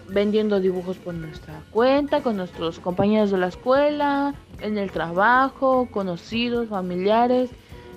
vendiendo 0.08 0.60
dibujos 0.60 0.98
por 0.98 1.14
nuestra 1.14 1.54
cuenta, 1.72 2.24
con 2.24 2.36
nuestros 2.36 2.80
compañeros 2.80 3.30
de 3.30 3.38
la 3.38 3.48
escuela, 3.48 4.34
en 4.60 4.78
el 4.78 4.92
trabajo, 4.92 5.88
conocidos, 5.92 6.70
familiares. 6.70 7.52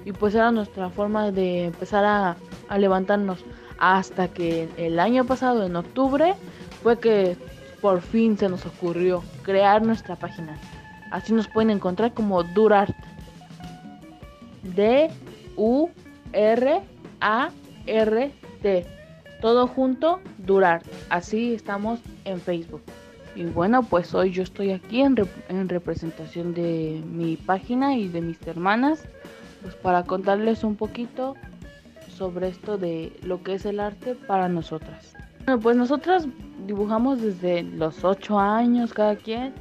Y 0.05 0.13
pues 0.13 0.35
era 0.35 0.51
nuestra 0.51 0.91
forma 0.91 1.31
de 1.31 1.67
empezar 1.67 2.05
a 2.05 2.79
levantarnos 2.79 3.45
hasta 3.79 4.29
que 4.29 4.69
el 4.77 5.01
año 5.01 5.25
pasado, 5.25 5.65
en 5.65 5.75
octubre, 5.75 6.35
fue 6.83 6.99
que 6.99 7.37
por 7.81 8.01
fin 8.01 8.39
se 8.39 8.49
nos 8.49 8.65
ocurrió 8.65 9.23
crear 9.43 9.83
nuestra 9.83 10.17
página. 10.17 10.57
Así 11.11 11.33
nos 11.33 11.49
pueden 11.49 11.71
encontrar 11.71 12.15
como 12.15 12.43
Durart. 12.43 12.95
D-U-R-A-R-T. 14.63 15.93
Todo 19.41 19.67
junto, 19.67 20.21
Durart. 20.39 20.87
Así 21.11 21.55
estamos 21.55 22.01
en 22.25 22.41
Facebook. 22.41 22.83
Y 23.35 23.45
bueno, 23.45 23.83
pues 23.83 24.15
hoy 24.15 24.31
yo 24.31 24.43
estoy 24.43 24.73
aquí 24.73 25.01
en, 25.01 25.17
en 25.49 25.69
representación 25.69 26.55
de 26.55 27.03
mi 27.11 27.37
página 27.37 27.97
y 27.97 28.09
de 28.09 28.21
mis 28.21 28.47
hermanas. 28.47 29.05
Pues 29.63 29.75
para 29.77 30.05
contarles 30.05 30.65
un 30.65 30.77
poquito 30.77 31.35
sobre 32.09 32.49
esto 32.49 32.79
de 32.79 33.13
lo 33.23 33.43
que 33.43 33.55
es 33.55 33.65
el 33.65 33.81
arte 33.81 34.15
para 34.15 34.49
nosotras. 34.49 35.15
Bueno, 35.45 35.61
pues 35.61 35.77
nosotras 35.77 36.29
dibujamos 36.67 37.21
desde 37.21 37.63
los 37.63 38.05
8 38.05 38.39
años 38.39 38.93
cada 38.93 39.17
quien 39.17 39.53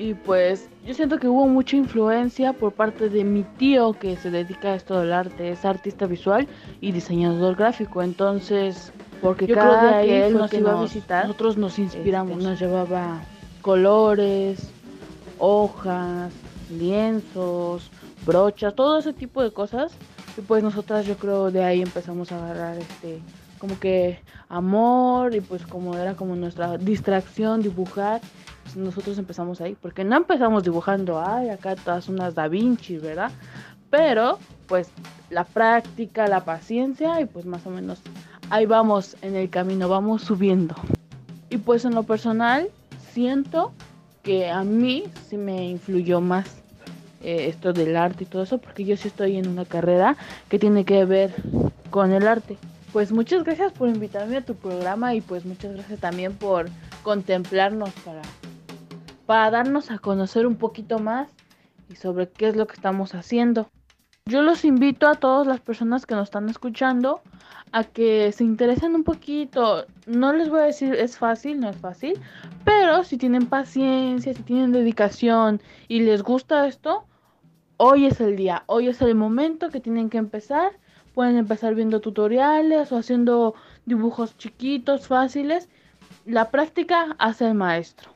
y 0.00 0.14
pues 0.14 0.66
yo 0.86 0.94
siento 0.94 1.18
que 1.18 1.28
hubo 1.28 1.46
mucha 1.46 1.76
influencia 1.76 2.54
por 2.54 2.72
parte 2.72 3.10
de 3.10 3.22
mi 3.22 3.42
tío 3.42 3.92
que 3.92 4.16
se 4.16 4.30
dedica 4.30 4.68
a 4.68 4.74
esto 4.74 4.98
del 4.98 5.12
arte, 5.12 5.50
es 5.50 5.66
artista 5.66 6.06
visual 6.06 6.48
y 6.80 6.92
diseñador 6.92 7.54
gráfico, 7.54 8.02
entonces 8.02 8.94
porque 9.20 9.46
yo 9.46 9.54
cada 9.54 10.00
que 10.00 10.26
él 10.26 10.38
nos 10.38 10.50
iba 10.54 10.78
a 10.78 10.82
visitar, 10.82 11.26
nosotros 11.26 11.58
nos 11.58 11.78
inspiramos, 11.78 12.38
este, 12.38 12.44
nos 12.44 12.58
llevaba 12.58 13.20
colores, 13.60 14.70
hojas, 15.38 16.32
lienzos, 16.70 17.90
brochas, 18.24 18.74
todo 18.74 19.00
ese 19.00 19.12
tipo 19.12 19.42
de 19.42 19.50
cosas. 19.50 19.92
Y 20.38 20.40
pues 20.40 20.62
nosotras 20.62 21.04
yo 21.04 21.16
creo 21.16 21.50
de 21.50 21.62
ahí 21.62 21.82
empezamos 21.82 22.32
a 22.32 22.42
agarrar 22.42 22.78
este 22.78 23.20
como 23.58 23.78
que 23.78 24.18
amor 24.48 25.34
y 25.34 25.42
pues 25.42 25.66
como 25.66 25.94
era 25.94 26.14
como 26.14 26.34
nuestra 26.34 26.78
distracción 26.78 27.60
dibujar, 27.60 28.22
pues 28.72 28.84
nosotros 28.84 29.18
empezamos 29.18 29.60
ahí, 29.60 29.76
porque 29.80 30.04
no 30.04 30.16
empezamos 30.16 30.62
dibujando, 30.62 31.20
ay, 31.20 31.48
acá 31.48 31.74
todas 31.74 32.08
unas 32.08 32.34
Da 32.34 32.46
Vinci, 32.46 32.98
¿verdad? 32.98 33.32
Pero 33.90 34.38
pues 34.68 34.90
la 35.30 35.44
práctica, 35.44 36.28
la 36.28 36.44
paciencia 36.44 37.20
y 37.20 37.26
pues 37.26 37.46
más 37.46 37.66
o 37.66 37.70
menos 37.70 38.00
ahí 38.48 38.66
vamos 38.66 39.16
en 39.22 39.34
el 39.34 39.50
camino, 39.50 39.88
vamos 39.88 40.22
subiendo. 40.22 40.76
Y 41.48 41.56
pues 41.58 41.84
en 41.84 41.94
lo 41.94 42.04
personal 42.04 42.68
siento 43.12 43.72
que 44.22 44.48
a 44.48 44.62
mí 44.62 45.04
sí 45.28 45.36
me 45.36 45.68
influyó 45.68 46.20
más 46.20 46.62
eh, 47.22 47.46
esto 47.48 47.72
del 47.72 47.96
arte 47.96 48.22
y 48.24 48.26
todo 48.26 48.44
eso, 48.44 48.58
porque 48.58 48.84
yo 48.84 48.96
sí 48.96 49.08
estoy 49.08 49.36
en 49.36 49.48
una 49.48 49.64
carrera 49.64 50.16
que 50.48 50.60
tiene 50.60 50.84
que 50.84 51.04
ver 51.04 51.34
con 51.90 52.12
el 52.12 52.28
arte. 52.28 52.56
Pues 52.92 53.10
muchas 53.10 53.42
gracias 53.42 53.72
por 53.72 53.88
invitarme 53.88 54.36
a 54.36 54.44
tu 54.44 54.54
programa 54.54 55.14
y 55.14 55.20
pues 55.20 55.44
muchas 55.44 55.74
gracias 55.74 55.98
también 55.98 56.34
por 56.34 56.68
contemplarnos 57.02 57.90
para, 58.04 58.22
para 59.30 59.48
darnos 59.52 59.92
a 59.92 60.00
conocer 60.00 60.44
un 60.44 60.56
poquito 60.56 60.98
más 60.98 61.30
y 61.88 61.94
sobre 61.94 62.28
qué 62.28 62.48
es 62.48 62.56
lo 62.56 62.66
que 62.66 62.74
estamos 62.74 63.14
haciendo. 63.14 63.70
Yo 64.26 64.42
los 64.42 64.64
invito 64.64 65.06
a 65.06 65.14
todas 65.14 65.46
las 65.46 65.60
personas 65.60 66.04
que 66.04 66.16
nos 66.16 66.24
están 66.24 66.48
escuchando 66.48 67.20
a 67.70 67.84
que 67.84 68.32
se 68.32 68.42
interesen 68.42 68.96
un 68.96 69.04
poquito. 69.04 69.86
No 70.08 70.32
les 70.32 70.48
voy 70.48 70.58
a 70.58 70.64
decir 70.64 70.96
es 70.96 71.16
fácil, 71.16 71.60
no 71.60 71.70
es 71.70 71.76
fácil, 71.76 72.14
pero 72.64 73.04
si 73.04 73.18
tienen 73.18 73.46
paciencia, 73.46 74.34
si 74.34 74.42
tienen 74.42 74.72
dedicación 74.72 75.62
y 75.86 76.00
les 76.00 76.24
gusta 76.24 76.66
esto, 76.66 77.04
hoy 77.76 78.06
es 78.06 78.20
el 78.20 78.34
día, 78.34 78.64
hoy 78.66 78.88
es 78.88 79.00
el 79.00 79.14
momento 79.14 79.70
que 79.70 79.78
tienen 79.78 80.10
que 80.10 80.18
empezar. 80.18 80.72
Pueden 81.14 81.36
empezar 81.36 81.76
viendo 81.76 82.00
tutoriales 82.00 82.90
o 82.90 82.96
haciendo 82.96 83.54
dibujos 83.86 84.36
chiquitos, 84.38 85.06
fáciles. 85.06 85.68
La 86.26 86.50
práctica 86.50 87.14
hace 87.20 87.46
el 87.46 87.54
maestro. 87.54 88.10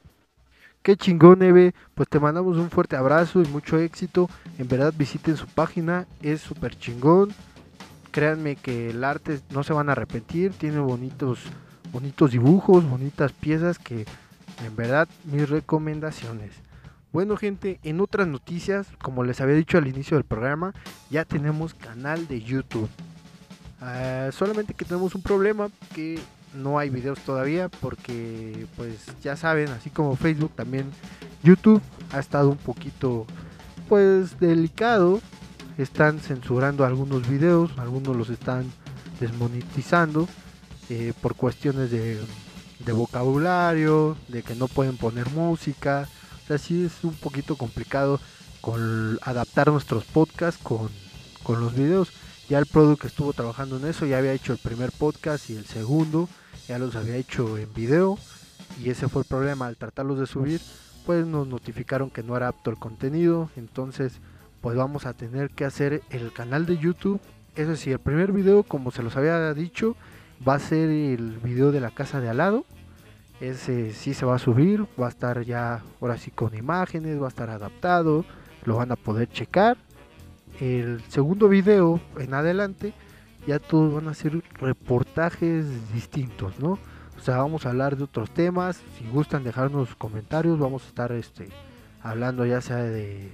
Qué 0.84 0.98
chingón, 0.98 1.42
Eve. 1.42 1.74
Pues 1.94 2.10
te 2.10 2.20
mandamos 2.20 2.58
un 2.58 2.68
fuerte 2.68 2.94
abrazo 2.94 3.40
y 3.40 3.46
mucho 3.46 3.78
éxito. 3.78 4.28
En 4.58 4.68
verdad 4.68 4.92
visiten 4.94 5.34
su 5.38 5.46
página, 5.46 6.06
es 6.20 6.42
súper 6.42 6.78
chingón. 6.78 7.32
Créanme 8.10 8.56
que 8.56 8.90
el 8.90 9.02
arte 9.02 9.40
no 9.48 9.64
se 9.64 9.72
van 9.72 9.88
a 9.88 9.92
arrepentir. 9.92 10.52
Tiene 10.52 10.80
bonitos, 10.80 11.38
bonitos 11.90 12.32
dibujos, 12.32 12.86
bonitas 12.86 13.32
piezas 13.32 13.78
que 13.78 14.04
en 14.62 14.76
verdad 14.76 15.08
mis 15.24 15.48
recomendaciones. 15.48 16.50
Bueno 17.14 17.38
gente, 17.38 17.80
en 17.82 18.02
otras 18.02 18.28
noticias, 18.28 18.86
como 19.00 19.24
les 19.24 19.40
había 19.40 19.54
dicho 19.54 19.78
al 19.78 19.86
inicio 19.86 20.18
del 20.18 20.24
programa, 20.24 20.74
ya 21.08 21.24
tenemos 21.24 21.72
canal 21.72 22.28
de 22.28 22.42
YouTube. 22.42 22.90
Ah, 23.80 24.28
solamente 24.32 24.74
que 24.74 24.84
tenemos 24.84 25.14
un 25.14 25.22
problema 25.22 25.70
que 25.94 26.20
no 26.54 26.78
hay 26.78 26.90
videos 26.90 27.18
todavía 27.20 27.68
porque 27.68 28.66
pues 28.76 29.06
ya 29.22 29.36
saben, 29.36 29.68
así 29.68 29.90
como 29.90 30.16
Facebook 30.16 30.52
también 30.54 30.90
YouTube 31.42 31.82
ha 32.12 32.18
estado 32.18 32.50
un 32.50 32.58
poquito 32.58 33.26
pues 33.88 34.38
delicado. 34.40 35.20
Están 35.76 36.20
censurando 36.20 36.84
algunos 36.84 37.28
videos, 37.28 37.72
algunos 37.78 38.16
los 38.16 38.30
están 38.30 38.70
desmonetizando 39.18 40.28
eh, 40.88 41.12
por 41.20 41.34
cuestiones 41.34 41.90
de, 41.90 42.20
de 42.78 42.92
vocabulario, 42.92 44.16
de 44.28 44.42
que 44.42 44.54
no 44.54 44.68
pueden 44.68 44.96
poner 44.96 45.28
música 45.30 46.08
así 46.52 46.84
es 46.84 47.04
un 47.04 47.14
poquito 47.14 47.56
complicado 47.56 48.20
con 48.60 49.18
adaptar 49.22 49.68
nuestros 49.68 50.04
podcasts 50.04 50.62
con, 50.62 50.90
los 51.60 51.74
videos. 51.74 52.10
Ya 52.48 52.58
el 52.58 52.66
producto 52.66 53.06
estuvo 53.06 53.32
trabajando 53.32 53.78
en 53.78 53.86
eso, 53.86 54.04
ya 54.06 54.18
había 54.18 54.32
hecho 54.32 54.52
el 54.52 54.58
primer 54.58 54.92
podcast 54.92 55.48
y 55.48 55.56
el 55.56 55.64
segundo, 55.64 56.28
ya 56.68 56.78
los 56.78 56.96
había 56.96 57.16
hecho 57.16 57.58
en 57.58 57.72
video 57.74 58.18
y 58.82 58.90
ese 58.90 59.08
fue 59.08 59.22
el 59.22 59.28
problema 59.28 59.66
al 59.66 59.76
tratarlos 59.76 60.18
de 60.18 60.26
subir, 60.26 60.60
pues 61.06 61.26
nos 61.26 61.46
notificaron 61.46 62.10
que 62.10 62.22
no 62.22 62.36
era 62.36 62.48
apto 62.48 62.70
el 62.70 62.78
contenido, 62.78 63.50
entonces 63.56 64.20
pues 64.60 64.76
vamos 64.76 65.06
a 65.06 65.12
tener 65.12 65.50
que 65.50 65.64
hacer 65.64 66.02
el 66.10 66.32
canal 66.32 66.66
de 66.66 66.78
YouTube. 66.78 67.20
Eso 67.54 67.76
sí, 67.76 67.92
el 67.92 67.98
primer 67.98 68.32
video, 68.32 68.62
como 68.62 68.90
se 68.90 69.02
los 69.02 69.16
había 69.16 69.52
dicho, 69.52 69.94
va 70.46 70.54
a 70.54 70.58
ser 70.58 70.88
el 70.88 71.38
video 71.38 71.70
de 71.70 71.80
la 71.80 71.90
casa 71.90 72.20
de 72.20 72.30
al 72.30 72.38
lado 72.38 72.64
ese 73.40 73.92
sí 73.92 74.14
se 74.14 74.24
va 74.24 74.36
a 74.36 74.38
subir, 74.38 74.86
va 75.00 75.06
a 75.06 75.10
estar 75.10 75.42
ya 75.42 75.82
ahora 76.00 76.16
sí 76.16 76.30
con 76.30 76.54
imágenes, 76.54 77.20
va 77.20 77.26
a 77.26 77.28
estar 77.28 77.50
adaptado, 77.50 78.24
lo 78.64 78.76
van 78.76 78.92
a 78.92 78.96
poder 78.96 79.28
checar. 79.28 79.76
El 80.60 81.02
segundo 81.08 81.48
video 81.48 82.00
en 82.18 82.32
adelante 82.32 82.92
ya 83.46 83.58
todos 83.58 83.92
van 83.94 84.08
a 84.08 84.14
ser 84.14 84.42
reportajes 84.60 85.92
distintos, 85.92 86.58
¿no? 86.58 86.78
O 87.16 87.20
sea, 87.20 87.38
vamos 87.38 87.64
a 87.64 87.70
hablar 87.70 87.96
de 87.96 88.04
otros 88.04 88.30
temas. 88.30 88.80
Si 88.98 89.08
gustan 89.08 89.44
dejarnos 89.44 89.94
comentarios, 89.94 90.58
vamos 90.58 90.84
a 90.84 90.88
estar 90.88 91.12
este, 91.12 91.48
hablando 92.02 92.44
ya 92.44 92.60
sea 92.60 92.82
de, 92.82 93.32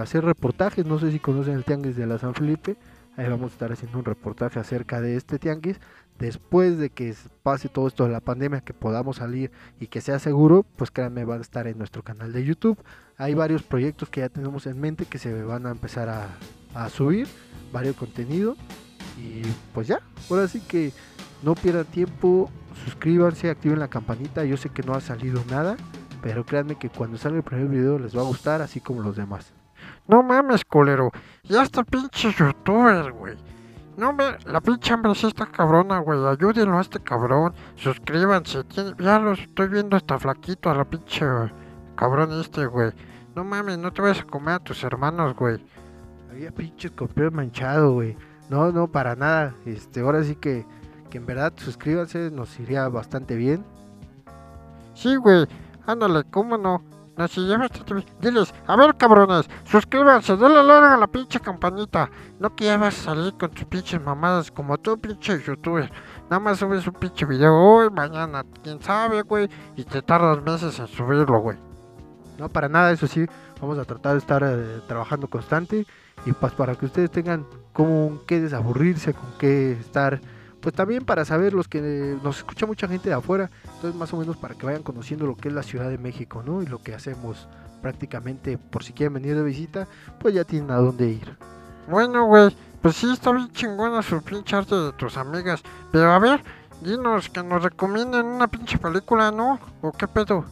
hacer 0.00 0.24
reportajes. 0.24 0.84
No 0.84 0.98
sé 0.98 1.10
si 1.10 1.18
conocen 1.20 1.54
el 1.54 1.64
Tianguis 1.64 1.96
de 1.96 2.06
la 2.06 2.18
San 2.18 2.34
Felipe. 2.34 2.76
Ahí 3.16 3.28
vamos 3.28 3.52
a 3.52 3.54
estar 3.54 3.72
haciendo 3.72 3.98
un 3.98 4.04
reportaje 4.04 4.58
acerca 4.58 5.00
de 5.00 5.16
este 5.16 5.38
tianguis. 5.38 5.80
Después 6.18 6.78
de 6.78 6.90
que 6.90 7.14
pase 7.42 7.68
todo 7.68 7.86
esto 7.86 8.04
de 8.04 8.10
la 8.10 8.20
pandemia, 8.20 8.60
que 8.60 8.74
podamos 8.74 9.16
salir 9.16 9.52
y 9.80 9.86
que 9.86 10.00
sea 10.00 10.18
seguro, 10.18 10.64
pues 10.76 10.90
créanme, 10.90 11.24
van 11.24 11.38
a 11.38 11.42
estar 11.42 11.66
en 11.66 11.78
nuestro 11.78 12.02
canal 12.02 12.32
de 12.32 12.44
YouTube. 12.44 12.78
Hay 13.16 13.34
varios 13.34 13.62
proyectos 13.62 14.10
que 14.10 14.20
ya 14.20 14.28
tenemos 14.28 14.66
en 14.66 14.80
mente 14.80 15.06
que 15.06 15.18
se 15.18 15.42
van 15.44 15.66
a 15.66 15.70
empezar 15.70 16.08
a, 16.08 16.28
a 16.74 16.88
subir, 16.88 17.28
varios 17.72 17.96
contenido. 17.96 18.56
Y 19.18 19.42
pues 19.72 19.86
ya, 19.86 20.00
ahora 20.30 20.48
sí 20.48 20.60
que 20.60 20.92
no 21.42 21.54
pierdan 21.54 21.86
tiempo, 21.86 22.50
suscríbanse, 22.84 23.50
activen 23.50 23.78
la 23.78 23.88
campanita. 23.88 24.44
Yo 24.44 24.56
sé 24.56 24.70
que 24.70 24.82
no 24.82 24.94
ha 24.94 25.00
salido 25.00 25.42
nada, 25.50 25.76
pero 26.22 26.44
créanme 26.44 26.76
que 26.76 26.88
cuando 26.88 27.18
salga 27.18 27.38
el 27.38 27.44
primer 27.44 27.68
video 27.68 27.98
les 27.98 28.16
va 28.16 28.20
a 28.20 28.24
gustar, 28.24 28.62
así 28.62 28.80
como 28.80 29.02
los 29.02 29.16
demás. 29.16 29.52
No 30.06 30.22
mames, 30.22 30.64
culero. 30.64 31.10
Ya 31.44 31.62
está 31.62 31.84
pinche 31.84 32.32
youtuber, 32.32 33.12
güey. 33.12 33.36
No 33.96 34.12
me, 34.12 34.38
la 34.46 34.60
pinche 34.60 34.92
hambre 34.92 35.14
sí 35.14 35.26
está 35.26 35.46
cabrona, 35.46 35.98
güey. 35.98 36.24
Ayúdenlo 36.26 36.78
a 36.78 36.80
este 36.80 37.00
cabrón. 37.00 37.54
Suscríbanse. 37.76 38.64
ya 38.98 39.18
lo 39.18 39.32
estoy 39.32 39.68
viendo 39.68 39.96
hasta 39.96 40.18
flaquito 40.18 40.70
a 40.70 40.74
la 40.74 40.84
pinche 40.84 41.24
cabrón 41.94 42.40
este, 42.40 42.66
güey. 42.66 42.92
No 43.34 43.44
mames, 43.44 43.78
no 43.78 43.92
te 43.92 44.02
vayas 44.02 44.20
a 44.20 44.24
comer 44.24 44.54
a 44.54 44.58
tus 44.58 44.82
hermanos, 44.82 45.34
güey. 45.36 45.58
Había 46.30 46.50
pinche 46.50 46.88
escorpión 46.88 47.34
manchado, 47.34 47.92
güey. 47.92 48.16
No, 48.48 48.72
no, 48.72 48.88
para 48.88 49.16
nada. 49.16 49.54
Este, 49.64 50.00
ahora 50.00 50.22
sí 50.24 50.36
que, 50.36 50.66
que 51.10 51.18
en 51.18 51.26
verdad 51.26 51.52
suscríbanse, 51.56 52.30
nos 52.30 52.58
iría 52.60 52.88
bastante 52.88 53.36
bien. 53.36 53.64
Sí, 54.94 55.16
güey. 55.16 55.46
Ándale, 55.86 56.24
¿cómo 56.30 56.56
no? 56.56 56.82
No, 57.16 57.28
si 57.28 57.46
diles, 58.20 58.52
a 58.66 58.74
ver 58.76 58.96
cabrones, 58.96 59.48
suscríbanse, 59.64 60.36
denle 60.36 60.64
like 60.64 60.86
a 60.86 60.96
la 60.96 61.06
pinche 61.06 61.38
campanita. 61.38 62.10
No 62.40 62.56
que 62.56 62.66
salir 62.90 63.34
con 63.34 63.50
tus 63.50 63.64
pinches 63.66 64.02
mamadas 64.02 64.50
como 64.50 64.76
tú, 64.78 64.98
pinche 64.98 65.40
youtuber. 65.40 65.92
Nada 66.24 66.40
más 66.40 66.58
subes 66.58 66.86
un 66.88 66.94
pinche 66.94 67.24
video 67.24 67.54
hoy, 67.54 67.88
mañana, 67.90 68.44
quién 68.64 68.82
sabe, 68.82 69.22
güey, 69.22 69.48
y 69.76 69.84
te 69.84 70.02
tardas 70.02 70.42
meses 70.42 70.76
en 70.80 70.88
subirlo, 70.88 71.38
güey. 71.38 71.56
No, 72.38 72.48
para 72.48 72.68
nada, 72.68 72.90
eso 72.92 73.06
sí, 73.06 73.26
vamos 73.60 73.78
a 73.78 73.84
tratar 73.84 74.12
de 74.12 74.18
estar 74.18 74.42
eh, 74.44 74.80
trabajando 74.88 75.28
constante 75.28 75.86
y 76.26 76.32
pues 76.32 76.52
para 76.52 76.74
que 76.74 76.86
ustedes 76.86 77.10
tengan 77.10 77.46
con 77.72 78.20
qué 78.26 78.40
desaburrirse, 78.40 79.14
con 79.14 79.30
qué 79.38 79.72
estar 79.72 80.20
pues 80.64 80.74
también 80.74 81.04
para 81.04 81.26
saber 81.26 81.52
los 81.52 81.68
que 81.68 82.16
nos 82.22 82.38
escucha 82.38 82.64
mucha 82.64 82.88
gente 82.88 83.10
de 83.10 83.14
afuera, 83.14 83.50
entonces 83.74 83.94
más 83.94 84.14
o 84.14 84.16
menos 84.16 84.38
para 84.38 84.54
que 84.54 84.64
vayan 84.64 84.82
conociendo 84.82 85.26
lo 85.26 85.36
que 85.36 85.48
es 85.48 85.54
la 85.54 85.62
Ciudad 85.62 85.90
de 85.90 85.98
México, 85.98 86.42
¿no? 86.42 86.62
Y 86.62 86.66
lo 86.66 86.80
que 86.80 86.94
hacemos 86.94 87.48
prácticamente 87.82 88.56
por 88.56 88.82
si 88.82 88.94
quieren 88.94 89.12
venir 89.12 89.36
de 89.36 89.42
visita, 89.42 89.86
pues 90.18 90.32
ya 90.32 90.44
tienen 90.44 90.70
a 90.70 90.76
dónde 90.76 91.06
ir. 91.06 91.36
Bueno, 91.86 92.24
güey, 92.24 92.56
pues 92.80 92.96
sí 92.96 93.12
está 93.12 93.30
bien 93.32 93.52
chingona 93.52 94.00
su 94.00 94.22
pinche 94.22 94.56
arte 94.56 94.74
de 94.74 94.92
tus 94.94 95.18
amigas, 95.18 95.62
pero 95.92 96.10
a 96.10 96.18
ver, 96.18 96.42
dinos 96.80 97.28
que 97.28 97.42
nos 97.42 97.62
recomienden 97.62 98.24
una 98.24 98.48
pinche 98.48 98.78
película, 98.78 99.30
¿no? 99.30 99.60
¿O 99.82 99.92
qué 99.92 100.08
pedo? 100.08 100.46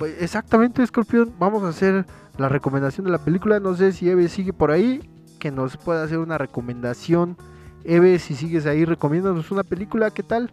Pues 0.00 0.16
exactamente, 0.22 0.82
Escorpión, 0.82 1.30
vamos 1.38 1.62
a 1.62 1.68
hacer 1.68 2.06
la 2.38 2.48
recomendación 2.48 3.04
de 3.04 3.12
la 3.12 3.18
película, 3.18 3.60
no 3.60 3.76
sé 3.76 3.92
si 3.92 4.08
Eve 4.08 4.30
sigue 4.30 4.54
por 4.54 4.70
ahí, 4.70 5.06
que 5.38 5.50
nos 5.50 5.76
pueda 5.76 6.02
hacer 6.02 6.16
una 6.16 6.38
recomendación 6.38 7.36
Eve, 7.84 8.18
si 8.18 8.34
sigues 8.34 8.64
ahí, 8.64 8.86
recomiéndanos 8.86 9.50
una 9.50 9.62
película, 9.62 10.10
¿qué 10.10 10.22
tal? 10.22 10.50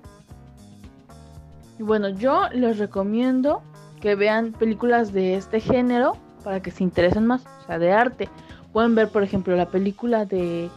Bueno, 1.80 2.10
yo 2.10 2.50
les 2.52 2.78
recomiendo 2.78 3.62
que 4.02 4.16
vean 4.16 4.52
películas 4.52 5.14
de 5.14 5.36
este 5.36 5.62
género 5.62 6.18
para 6.44 6.62
que 6.62 6.70
se 6.70 6.84
interesen 6.84 7.26
más, 7.26 7.46
o 7.46 7.68
sea, 7.68 7.80
de 7.80 7.94
arte. 7.94 8.28
Pueden 8.74 8.96
ver, 8.96 9.08
por 9.08 9.24
ejemplo, 9.24 9.56
la 9.56 9.70
película 9.70 10.26
de 10.26 10.70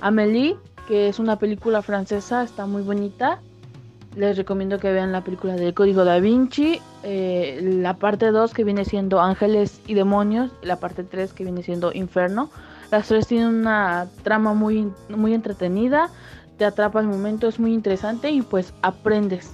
Amélie, 0.00 0.56
que 0.88 1.08
es 1.08 1.20
una 1.20 1.38
película 1.38 1.80
francesa, 1.80 2.42
está 2.42 2.66
muy 2.66 2.82
bonita. 2.82 3.38
Les 4.16 4.34
recomiendo 4.34 4.78
que 4.78 4.90
vean 4.90 5.12
la 5.12 5.20
película 5.20 5.56
del 5.56 5.74
Código 5.74 6.06
da 6.06 6.18
Vinci, 6.20 6.80
eh, 7.02 7.60
la 7.62 7.94
parte 7.98 8.30
2 8.30 8.54
que 8.54 8.64
viene 8.64 8.86
siendo 8.86 9.20
Ángeles 9.20 9.82
y 9.86 9.92
Demonios, 9.92 10.50
la 10.62 10.80
parte 10.80 11.04
3 11.04 11.34
que 11.34 11.44
viene 11.44 11.62
siendo 11.62 11.92
Inferno. 11.92 12.50
Las 12.90 13.08
tres 13.08 13.26
tienen 13.26 13.48
una 13.48 14.06
trama 14.22 14.54
muy, 14.54 14.90
muy 15.10 15.34
entretenida, 15.34 16.08
te 16.56 16.64
atrapa 16.64 17.00
el 17.00 17.08
momento, 17.08 17.46
es 17.46 17.60
muy 17.60 17.74
interesante 17.74 18.30
y 18.30 18.40
pues 18.40 18.72
aprendes. 18.80 19.52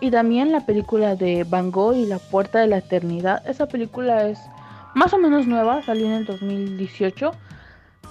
Y 0.00 0.12
también 0.12 0.52
la 0.52 0.64
película 0.64 1.16
de 1.16 1.42
Van 1.42 1.72
Gogh 1.72 1.96
y 1.96 2.06
La 2.06 2.20
Puerta 2.20 2.60
de 2.60 2.68
la 2.68 2.78
Eternidad. 2.78 3.44
Esa 3.48 3.66
película 3.66 4.28
es 4.28 4.38
más 4.94 5.12
o 5.12 5.18
menos 5.18 5.48
nueva, 5.48 5.82
salió 5.82 6.06
en 6.06 6.12
el 6.12 6.24
2018. 6.24 7.32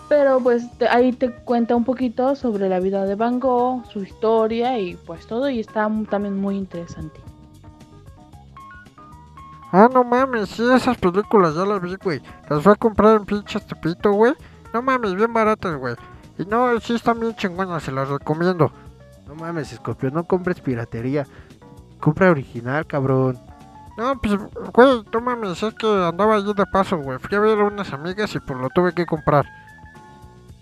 Pero 0.10 0.40
pues 0.40 0.66
ahí 0.90 1.12
te 1.12 1.32
cuenta 1.32 1.76
un 1.76 1.84
poquito 1.84 2.36
sobre 2.36 2.70
la 2.70 2.80
vida 2.80 3.06
de 3.06 3.16
Van 3.16 3.40
Gogh, 3.40 3.86
su 3.92 4.04
historia 4.04 4.80
y 4.80 4.96
pues 4.96 5.28
todo 5.28 5.50
y 5.50 5.60
está 5.60 5.90
también 6.10 6.40
muy 6.40 6.56
interesante. 6.56 7.20
Ah, 9.72 9.90
no 9.94 10.06
mames, 10.06 10.50
sí, 10.50 10.64
esas 10.74 10.98
películas 10.98 11.56
ya 11.56 11.66
las 11.66 11.82
vi, 11.82 11.96
güey. 12.02 12.22
Las 12.50 12.64
voy 12.64 12.74
a 12.74 12.76
comprar 12.78 13.18
en 13.18 13.26
pinche 13.26 13.58
estupito, 13.58 14.14
güey. 14.14 14.34
No 14.74 14.82
mames, 14.82 15.14
bien 15.14 15.34
baratas, 15.34 15.76
güey. 15.76 15.96
Y 16.38 16.46
no, 16.46 16.80
sí 16.80 16.96
están 16.96 17.20
bien 17.20 17.36
chingonas, 17.36 17.84
se 17.84 17.92
las 17.92 18.08
recomiendo. 18.08 18.72
No 19.28 19.36
mames, 19.36 19.70
Scorpio, 19.70 20.10
no 20.12 20.24
compres 20.24 20.62
piratería. 20.62 21.28
Compra 22.00 22.32
original, 22.32 22.88
cabrón. 22.88 23.38
No, 23.98 24.18
pues, 24.22 24.40
güey, 24.74 25.04
no 25.12 25.22
mames, 25.22 25.62
es 25.62 25.74
que 25.74 25.88
andaba 25.88 26.36
allí 26.36 26.54
de 26.54 26.66
paso, 26.68 26.98
güey. 27.00 27.20
Fui 27.20 27.36
a 27.36 27.42
ver 27.42 27.60
a 27.60 27.66
unas 27.66 27.92
amigas 27.92 28.34
y 28.36 28.40
pues 28.40 28.58
lo 28.58 28.70
tuve 28.70 28.94
que 28.94 29.06
comprar. 29.06 29.46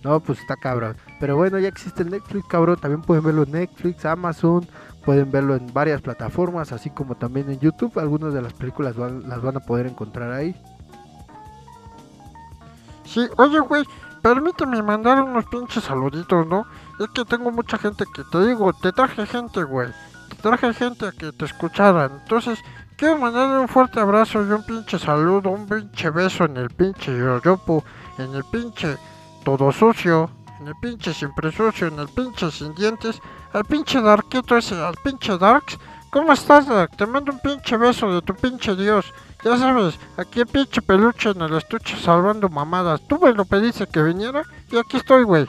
No, 0.06 0.20
pues 0.20 0.40
está 0.40 0.56
cabrón. 0.56 0.96
Pero 1.20 1.36
bueno, 1.36 1.58
ya 1.58 1.68
existe 1.68 2.06
Netflix, 2.06 2.46
cabrón. 2.48 2.78
También 2.80 3.02
pueden 3.02 3.24
verlo 3.24 3.42
en 3.42 3.52
Netflix, 3.54 4.06
Amazon, 4.06 4.68
Pueden 5.04 5.32
verlo 5.32 5.56
en 5.56 5.72
varias 5.74 6.02
plataformas, 6.02 6.72
así 6.72 6.92
como 6.92 7.16
también 7.16 7.50
en 7.50 7.60
YouTube. 7.60 7.98
Algunas 7.98 8.32
de 8.32 8.42
las 8.44 8.54
películas 8.54 8.96
las 8.96 9.42
van 9.42 9.58
a 9.58 9.60
poder 9.60 9.88
encontrar 9.88 10.32
ahí. 10.32 10.56
Sí, 13.04 13.28
oye, 13.38 13.60
güey, 13.60 13.84
permíteme 14.22 14.82
mandar 14.84 15.24
unos 15.24 15.46
pinches 15.46 15.84
saluditos, 15.84 16.46
¿no? 16.46 16.68
Es 17.00 17.08
que 17.16 17.26
tengo 17.26 17.52
mucha 17.52 17.80
gente 17.80 18.04
que 18.14 18.24
te 18.32 18.46
digo, 18.46 18.74
te 18.74 18.92
traje 18.92 19.26
gente, 19.26 19.64
güey. 19.64 19.90
Te 20.30 20.36
traje 20.36 20.72
gente 20.74 21.08
a 21.08 21.12
que 21.12 21.32
te 21.32 21.46
escucharan. 21.46 22.12
Entonces, 22.22 22.60
quiero 22.96 23.18
mandarle 23.18 23.60
un 23.60 23.68
fuerte 23.68 24.00
abrazo 24.00 24.44
y 24.44 24.52
un 24.52 24.64
pinche 24.64 25.00
saludo, 25.00 25.50
un 25.50 25.68
pinche 25.68 26.12
beso 26.12 26.46
en 26.46 26.58
el 26.58 26.70
pinche 26.70 27.16
yoyopo, 27.16 27.84
en 28.20 28.34
el 28.36 28.44
pinche 28.44 28.98
todo 29.46 29.72
sucio, 29.72 30.30
en 30.60 30.68
el 30.68 30.76
pinche 30.82 31.14
siempre 31.14 31.52
sucio, 31.52 31.88
en 31.88 32.00
el 32.00 32.10
pinche 32.10 32.52
sin 32.52 32.74
dientes 32.76 33.22
al 33.54 33.64
pinche 33.64 34.02
Darkito 34.02 34.58
ese, 34.58 34.76
al 34.76 34.96
pinche 35.02 35.38
Darks. 35.38 35.78
¿Cómo 36.10 36.34
estás, 36.34 36.68
Dark? 36.68 36.98
Te 36.98 37.06
mando 37.06 37.32
un 37.32 37.40
pinche 37.40 37.78
beso 37.78 38.14
de 38.14 38.22
tu 38.22 38.36
pinche 38.36 38.76
Dios. 38.76 39.06
Ya 39.44 39.58
sabes, 39.58 40.00
aquí 40.18 40.42
el 40.42 40.48
pinche 40.48 40.82
peluche 40.82 41.30
en 41.30 41.42
el 41.42 41.54
estuche 41.56 41.96
salvando 41.98 42.50
mamadas. 42.50 43.02
Tú 43.08 43.20
me 43.20 43.32
lo 43.34 43.46
pediste 43.46 43.88
que 43.88 44.02
viniera 44.02 44.44
y 44.72 44.78
aquí 44.78 44.98
estoy, 44.98 45.24
güey. 45.24 45.46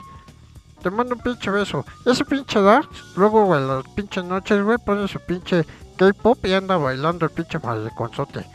Te 0.83 0.91
mando 0.91 1.15
un 1.15 1.21
pinche 1.21 1.49
beso. 1.49 1.83
Ese 2.05 2.23
pinche 2.23 2.61
Darks, 2.61 3.15
luego, 3.15 3.45
güey, 3.45 3.65
las 3.65 3.83
pinches 3.95 4.23
noches, 4.23 4.63
güey, 4.63 4.77
pone 4.77 5.07
su 5.07 5.19
pinche 5.19 5.65
K-pop 5.97 6.45
y 6.45 6.53
anda 6.53 6.77
bailando 6.77 7.25
el 7.25 7.31
pinche 7.31 7.59
maleconzote. 7.59 8.45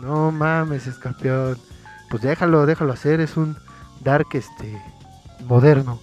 No 0.00 0.32
mames, 0.32 0.86
escorpión. 0.86 1.58
Pues 2.08 2.22
déjalo, 2.22 2.66
déjalo 2.66 2.94
hacer, 2.94 3.20
es 3.20 3.36
un 3.36 3.56
Dark, 4.00 4.28
este, 4.32 4.82
moderno. 5.46 5.98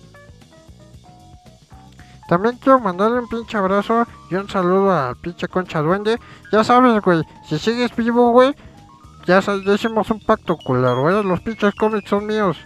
También 2.28 2.58
quiero 2.58 2.80
mandarle 2.80 3.20
un 3.20 3.30
pinche 3.30 3.58
abrazo 3.58 4.06
y 4.30 4.36
un 4.36 4.50
saludo 4.50 4.92
al 4.92 5.16
pinche 5.16 5.48
concha 5.48 5.82
duende. 5.82 6.20
Ya 6.52 6.64
sabes, 6.64 7.02
güey, 7.02 7.24
si 7.48 7.58
sigues 7.58 7.96
vivo, 7.96 8.32
güey, 8.32 8.54
ya, 9.28 9.42
ya, 9.42 9.74
hicimos 9.74 10.10
un 10.10 10.22
pacto 10.22 10.58
culero, 10.58 11.02
güey. 11.02 11.22
Los 11.22 11.42
pinches 11.42 11.76
cómics 11.76 12.10
son 12.10 12.26
míos. 12.26 12.58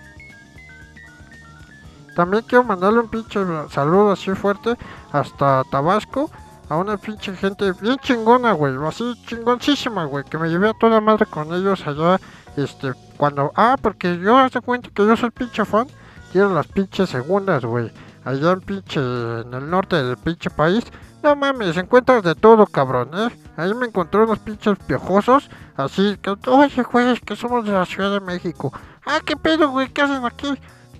También 2.16 2.44
quiero 2.44 2.64
mandarle 2.64 3.00
un 3.00 3.10
pinche 3.10 3.40
saludo 3.70 4.12
así 4.12 4.32
fuerte 4.32 4.76
hasta 5.12 5.64
Tabasco. 5.72 6.30
A 6.70 6.78
una 6.78 6.98
pinche 6.98 7.36
gente 7.36 7.74
bien 7.82 7.98
chingona, 7.98 8.54
güey. 8.54 8.76
Así 8.88 9.16
chingoncísima, 9.26 10.06
güey. 10.06 10.24
Que 10.24 10.38
me 10.38 10.50
llevé 10.50 10.70
a 10.70 10.74
toda 10.74 11.02
madre 11.02 11.26
con 11.26 11.52
ellos 11.54 11.86
allá. 11.86 12.20
Este, 12.56 12.94
cuando... 13.22 13.52
Ah, 13.56 13.78
porque 13.80 14.18
yo 14.18 14.36
hace 14.36 14.62
cuenta 14.62 14.90
que 14.90 15.06
yo 15.06 15.16
soy 15.16 15.30
pinche 15.30 15.64
fan. 15.64 15.86
Quiero 16.32 16.52
las 16.52 16.66
pinches 16.66 17.08
segundas, 17.08 17.64
güey 17.64 17.92
allá 18.24 18.52
en 18.52 18.62
pinche, 18.62 19.00
en 19.00 19.54
el 19.54 19.70
norte 19.70 20.02
del 20.02 20.18
pinche 20.18 20.50
país. 20.50 20.84
No 21.24 21.36
mames, 21.36 21.78
encuentras 21.78 22.24
de 22.24 22.34
todo, 22.34 22.66
cabrón, 22.66 23.12
¿eh? 23.14 23.30
Ahí 23.56 23.74
me 23.76 23.86
encontré 23.86 24.22
unos 24.22 24.40
pinches 24.40 24.78
piojosos, 24.80 25.50
así 25.76 26.18
que, 26.22 26.36
oye, 26.48 26.84
güey, 26.84 27.20
que 27.20 27.36
somos 27.36 27.66
de 27.66 27.72
la 27.72 27.86
Ciudad 27.86 28.12
de 28.12 28.20
México. 28.20 28.74
Ah, 29.06 29.20
¿qué 29.24 29.36
pedo, 29.36 29.70
güey? 29.70 29.90
¿Qué 29.90 30.02
hacen 30.02 30.26
aquí? 30.26 30.48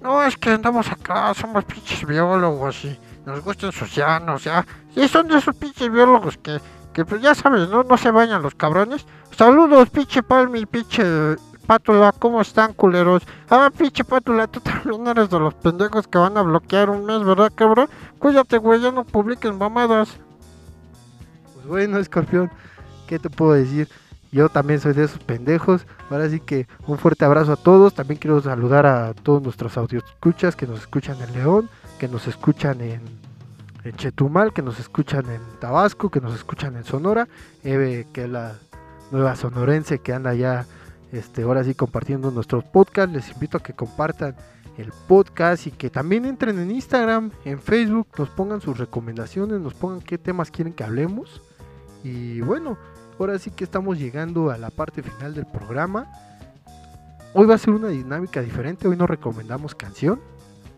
No, 0.02 0.22
es 0.24 0.38
que 0.38 0.52
andamos 0.52 0.92
acá, 0.92 1.34
somos 1.34 1.64
pinches 1.64 2.06
biólogos 2.06 2.86
y 2.86 3.00
nos 3.26 3.44
gustan 3.44 3.72
sus 3.72 3.96
llanos, 3.96 4.44
ya. 4.44 4.66
Y 4.96 5.08
son 5.08 5.28
de 5.28 5.38
esos 5.38 5.56
pinches 5.56 5.92
biólogos 5.92 6.38
que, 6.38 6.60
que 6.94 7.04
pues 7.04 7.22
ya 7.22 7.34
sabes, 7.34 7.70
¿no? 7.70 7.84
No 7.84 7.98
se 7.98 8.12
bañan 8.12 8.44
los 8.44 8.54
cabrones. 8.54 9.06
Saludos, 9.36 9.90
pinche 9.90 10.22
Palmi, 10.22 10.66
pinche 10.68 11.04
Pátula, 11.66 12.14
¿cómo 12.18 12.42
están, 12.42 12.74
culeros? 12.74 13.24
A 13.50 13.58
ver, 13.58 13.72
pinche 13.72 14.04
Pátula, 14.04 14.48
tú 14.48 14.60
también 14.60 15.08
eres 15.08 15.30
de 15.30 15.40
los 15.40 15.54
pendejos 15.54 16.08
que 16.08 16.18
van 16.18 16.38
a 16.38 16.42
bloquear 16.42 16.90
un 16.90 17.06
mes, 17.06 17.24
¿verdad, 17.24 17.52
cabrón? 17.54 17.88
Cuídate, 18.20 18.58
güey, 18.58 18.82
ya 18.82 18.92
no 18.92 19.04
publiquen 19.04 19.58
mamadas. 19.58 20.18
Pues 21.54 21.66
bueno, 21.68 21.98
escorpión, 22.00 22.52
¿qué 23.08 23.20
te 23.20 23.30
puedo 23.30 23.54
decir? 23.54 23.88
Yo 24.32 24.48
también 24.48 24.80
soy 24.80 24.94
de 24.94 25.04
esos 25.04 25.20
pendejos. 25.20 25.86
Ahora 26.10 26.30
sí 26.30 26.40
que 26.40 26.68
un 26.88 26.98
fuerte 26.98 27.26
abrazo 27.26 27.52
a 27.52 27.58
todos. 27.58 27.94
También 27.94 28.18
quiero 28.18 28.42
saludar 28.42 28.86
a 28.86 29.14
todos 29.14 29.42
nuestros 29.42 29.78
escuchas 29.78 30.56
que 30.56 30.66
nos 30.66 30.80
escuchan 30.80 31.18
en 31.22 31.34
León, 31.34 31.70
que 32.00 32.08
nos 32.08 32.28
escuchan 32.28 32.80
en, 32.80 33.02
en 33.84 33.96
Chetumal, 33.98 34.54
que 34.54 34.62
nos 34.62 34.80
escuchan 34.80 35.30
en 35.30 35.42
Tabasco, 35.60 36.10
que 36.10 36.22
nos 36.22 36.34
escuchan 36.34 36.78
en 36.78 36.86
Sonora. 36.86 37.28
Eve, 37.64 38.08
que 38.14 38.24
es 38.24 38.30
la 38.30 38.56
nueva 39.12 39.36
sonorense 39.36 40.00
que 40.00 40.14
anda 40.14 40.34
ya 40.34 40.66
este, 41.12 41.44
ahora 41.44 41.64
sí 41.64 41.76
compartiendo 41.76 42.32
nuestros 42.32 42.64
podcasts. 42.64 43.14
Les 43.14 43.32
invito 43.32 43.58
a 43.58 43.64
que 43.64 43.74
compartan 43.74 44.36
el 44.78 44.92
podcast 45.08 45.68
y 45.68 45.72
que 45.72 45.90
también 45.90 46.26
entren 46.26 46.60
en 46.60 46.72
Instagram, 46.72 47.32
en 47.46 47.60
Facebook, 47.60 48.08
nos 48.18 48.30
pongan 48.30 48.62
sus 48.62 48.78
recomendaciones, 48.78 49.60
nos 49.60 49.74
pongan 49.74 50.02
qué 50.02 50.18
temas 50.18 50.52
quieren 50.52 50.74
que 50.74 50.84
hablemos. 50.84 51.42
Y 52.04 52.42
bueno, 52.42 52.78
ahora 53.20 53.38
sí 53.38 53.52
que 53.52 53.64
estamos 53.64 54.00
llegando 54.00 54.50
a 54.50 54.58
la 54.58 54.70
parte 54.70 55.04
final 55.04 55.36
del 55.36 55.46
programa. 55.46 56.08
Hoy 57.34 57.46
va 57.46 57.56
a 57.56 57.60
ser 57.60 57.74
una 57.74 57.90
dinámica 57.90 58.42
diferente, 58.42 58.88
hoy 58.88 58.98
no 58.98 59.08
recomendamos 59.08 59.76
canción. 59.76 60.20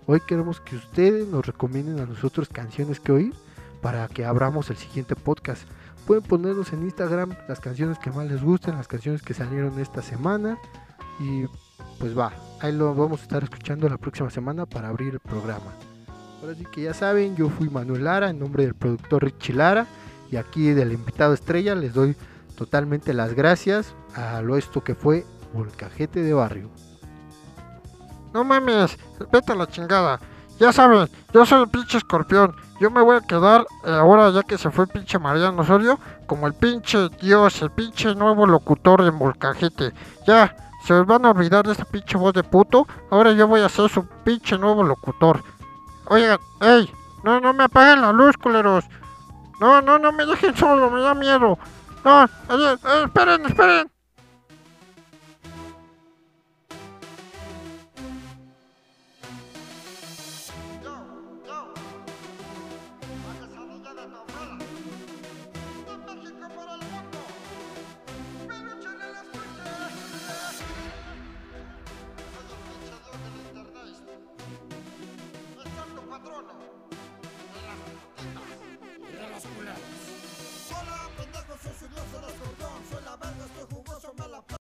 Hoy 0.06 0.20
queremos 0.20 0.60
que 0.60 0.76
ustedes 0.76 1.28
nos 1.28 1.46
recomienden 1.46 2.00
a 2.00 2.06
nosotros 2.06 2.50
canciones 2.50 3.00
que 3.00 3.12
oír 3.12 3.34
para 3.82 4.08
que 4.08 4.26
abramos 4.26 4.70
el 4.70 4.78
siguiente 4.78 5.16
podcast. 5.16 5.64
Pueden 6.06 6.24
ponernos 6.24 6.74
en 6.74 6.84
Instagram 6.84 7.36
las 7.48 7.60
canciones 7.60 7.98
que 7.98 8.12
más 8.12 8.28
les 8.28 8.44
gusten, 8.44 8.76
las 8.76 8.88
canciones 8.88 9.22
que 9.22 9.34
salieron 9.34 9.80
esta 9.80 10.02
semana. 10.02 10.58
Y 11.20 11.46
pues 12.00 12.18
va, 12.18 12.34
ahí 12.60 12.74
lo 12.74 12.94
vamos 12.94 13.22
a 13.22 13.24
estar 13.24 13.44
escuchando 13.44 13.88
la 13.88 13.98
próxima 13.98 14.30
semana 14.30 14.66
para 14.66 14.90
abrir 14.90 15.14
el 15.14 15.20
programa. 15.20 15.74
Ahora 16.42 16.56
sí 16.56 16.66
que 16.72 16.82
ya 16.82 16.94
saben, 16.94 17.36
yo 17.38 17.50
fui 17.50 17.70
Manuel 17.70 18.04
Lara 18.04 18.30
en 18.30 18.40
nombre 18.40 18.64
del 18.64 18.74
productor 18.74 19.24
Richie 19.24 19.54
Lara. 19.54 19.88
Y 20.30 20.36
aquí 20.36 20.72
del 20.72 20.92
invitado 20.92 21.34
estrella 21.34 21.76
les 21.76 21.94
doy 21.94 22.18
totalmente 22.58 23.14
las 23.14 23.34
gracias 23.34 23.96
a 24.16 24.42
lo 24.42 24.58
esto 24.58 24.84
que 24.84 24.96
fue 24.96 25.26
Volcajete 25.54 26.22
de 26.22 26.34
Barrio. 26.34 26.70
No 28.34 28.44
mames, 28.44 28.98
vete 29.32 29.52
a 29.52 29.56
la 29.56 29.68
chingada. 29.68 30.20
Ya 30.64 30.72
saben, 30.72 31.10
yo 31.34 31.46
soy 31.46 31.64
el 31.64 31.68
pinche 31.68 31.98
escorpión. 31.98 32.56
Yo 32.80 32.90
me 32.90 33.02
voy 33.02 33.18
a 33.18 33.20
quedar 33.20 33.66
eh, 33.84 33.92
ahora 33.92 34.30
ya 34.30 34.44
que 34.44 34.58
se 34.58 34.72
fue 34.72 34.86
el 34.86 34.92
pinche 34.92 35.20
Mariano 35.20 35.62
Osorio 35.62 36.00
como 36.26 36.48
el 36.48 36.54
pinche 36.54 37.10
dios, 37.22 37.62
el 37.62 37.70
pinche 37.70 38.16
nuevo 38.16 38.48
locutor 38.48 39.04
de 39.04 39.12
Molcajete. 39.12 39.92
Ya, 40.26 40.56
se 40.86 40.94
van 41.02 41.26
a 41.26 41.32
olvidar 41.32 41.66
de 41.66 41.74
esa 41.74 41.84
pinche 41.84 42.18
voz 42.18 42.34
de 42.34 42.44
puto. 42.44 42.88
Ahora 43.12 43.34
yo 43.34 43.46
voy 43.46 43.60
a 43.60 43.68
ser 43.68 43.90
su 43.90 44.08
pinche 44.24 44.58
nuevo 44.58 44.84
locutor. 44.84 45.44
Oigan, 46.06 46.40
ey, 46.62 46.90
no, 47.26 47.42
no 47.42 47.52
me 47.52 47.66
apaguen 47.66 48.00
la 48.00 48.14
luz, 48.14 48.38
culeros. 48.38 48.86
No, 49.60 49.82
no, 49.82 50.00
no 50.00 50.14
me 50.14 50.26
dejen 50.26 50.56
solo, 50.56 50.90
me 50.90 51.02
da 51.02 51.14
miedo. 51.14 51.60
No, 52.06 52.24
eh, 52.24 52.78
esperen, 53.04 53.46
esperen. 53.48 53.93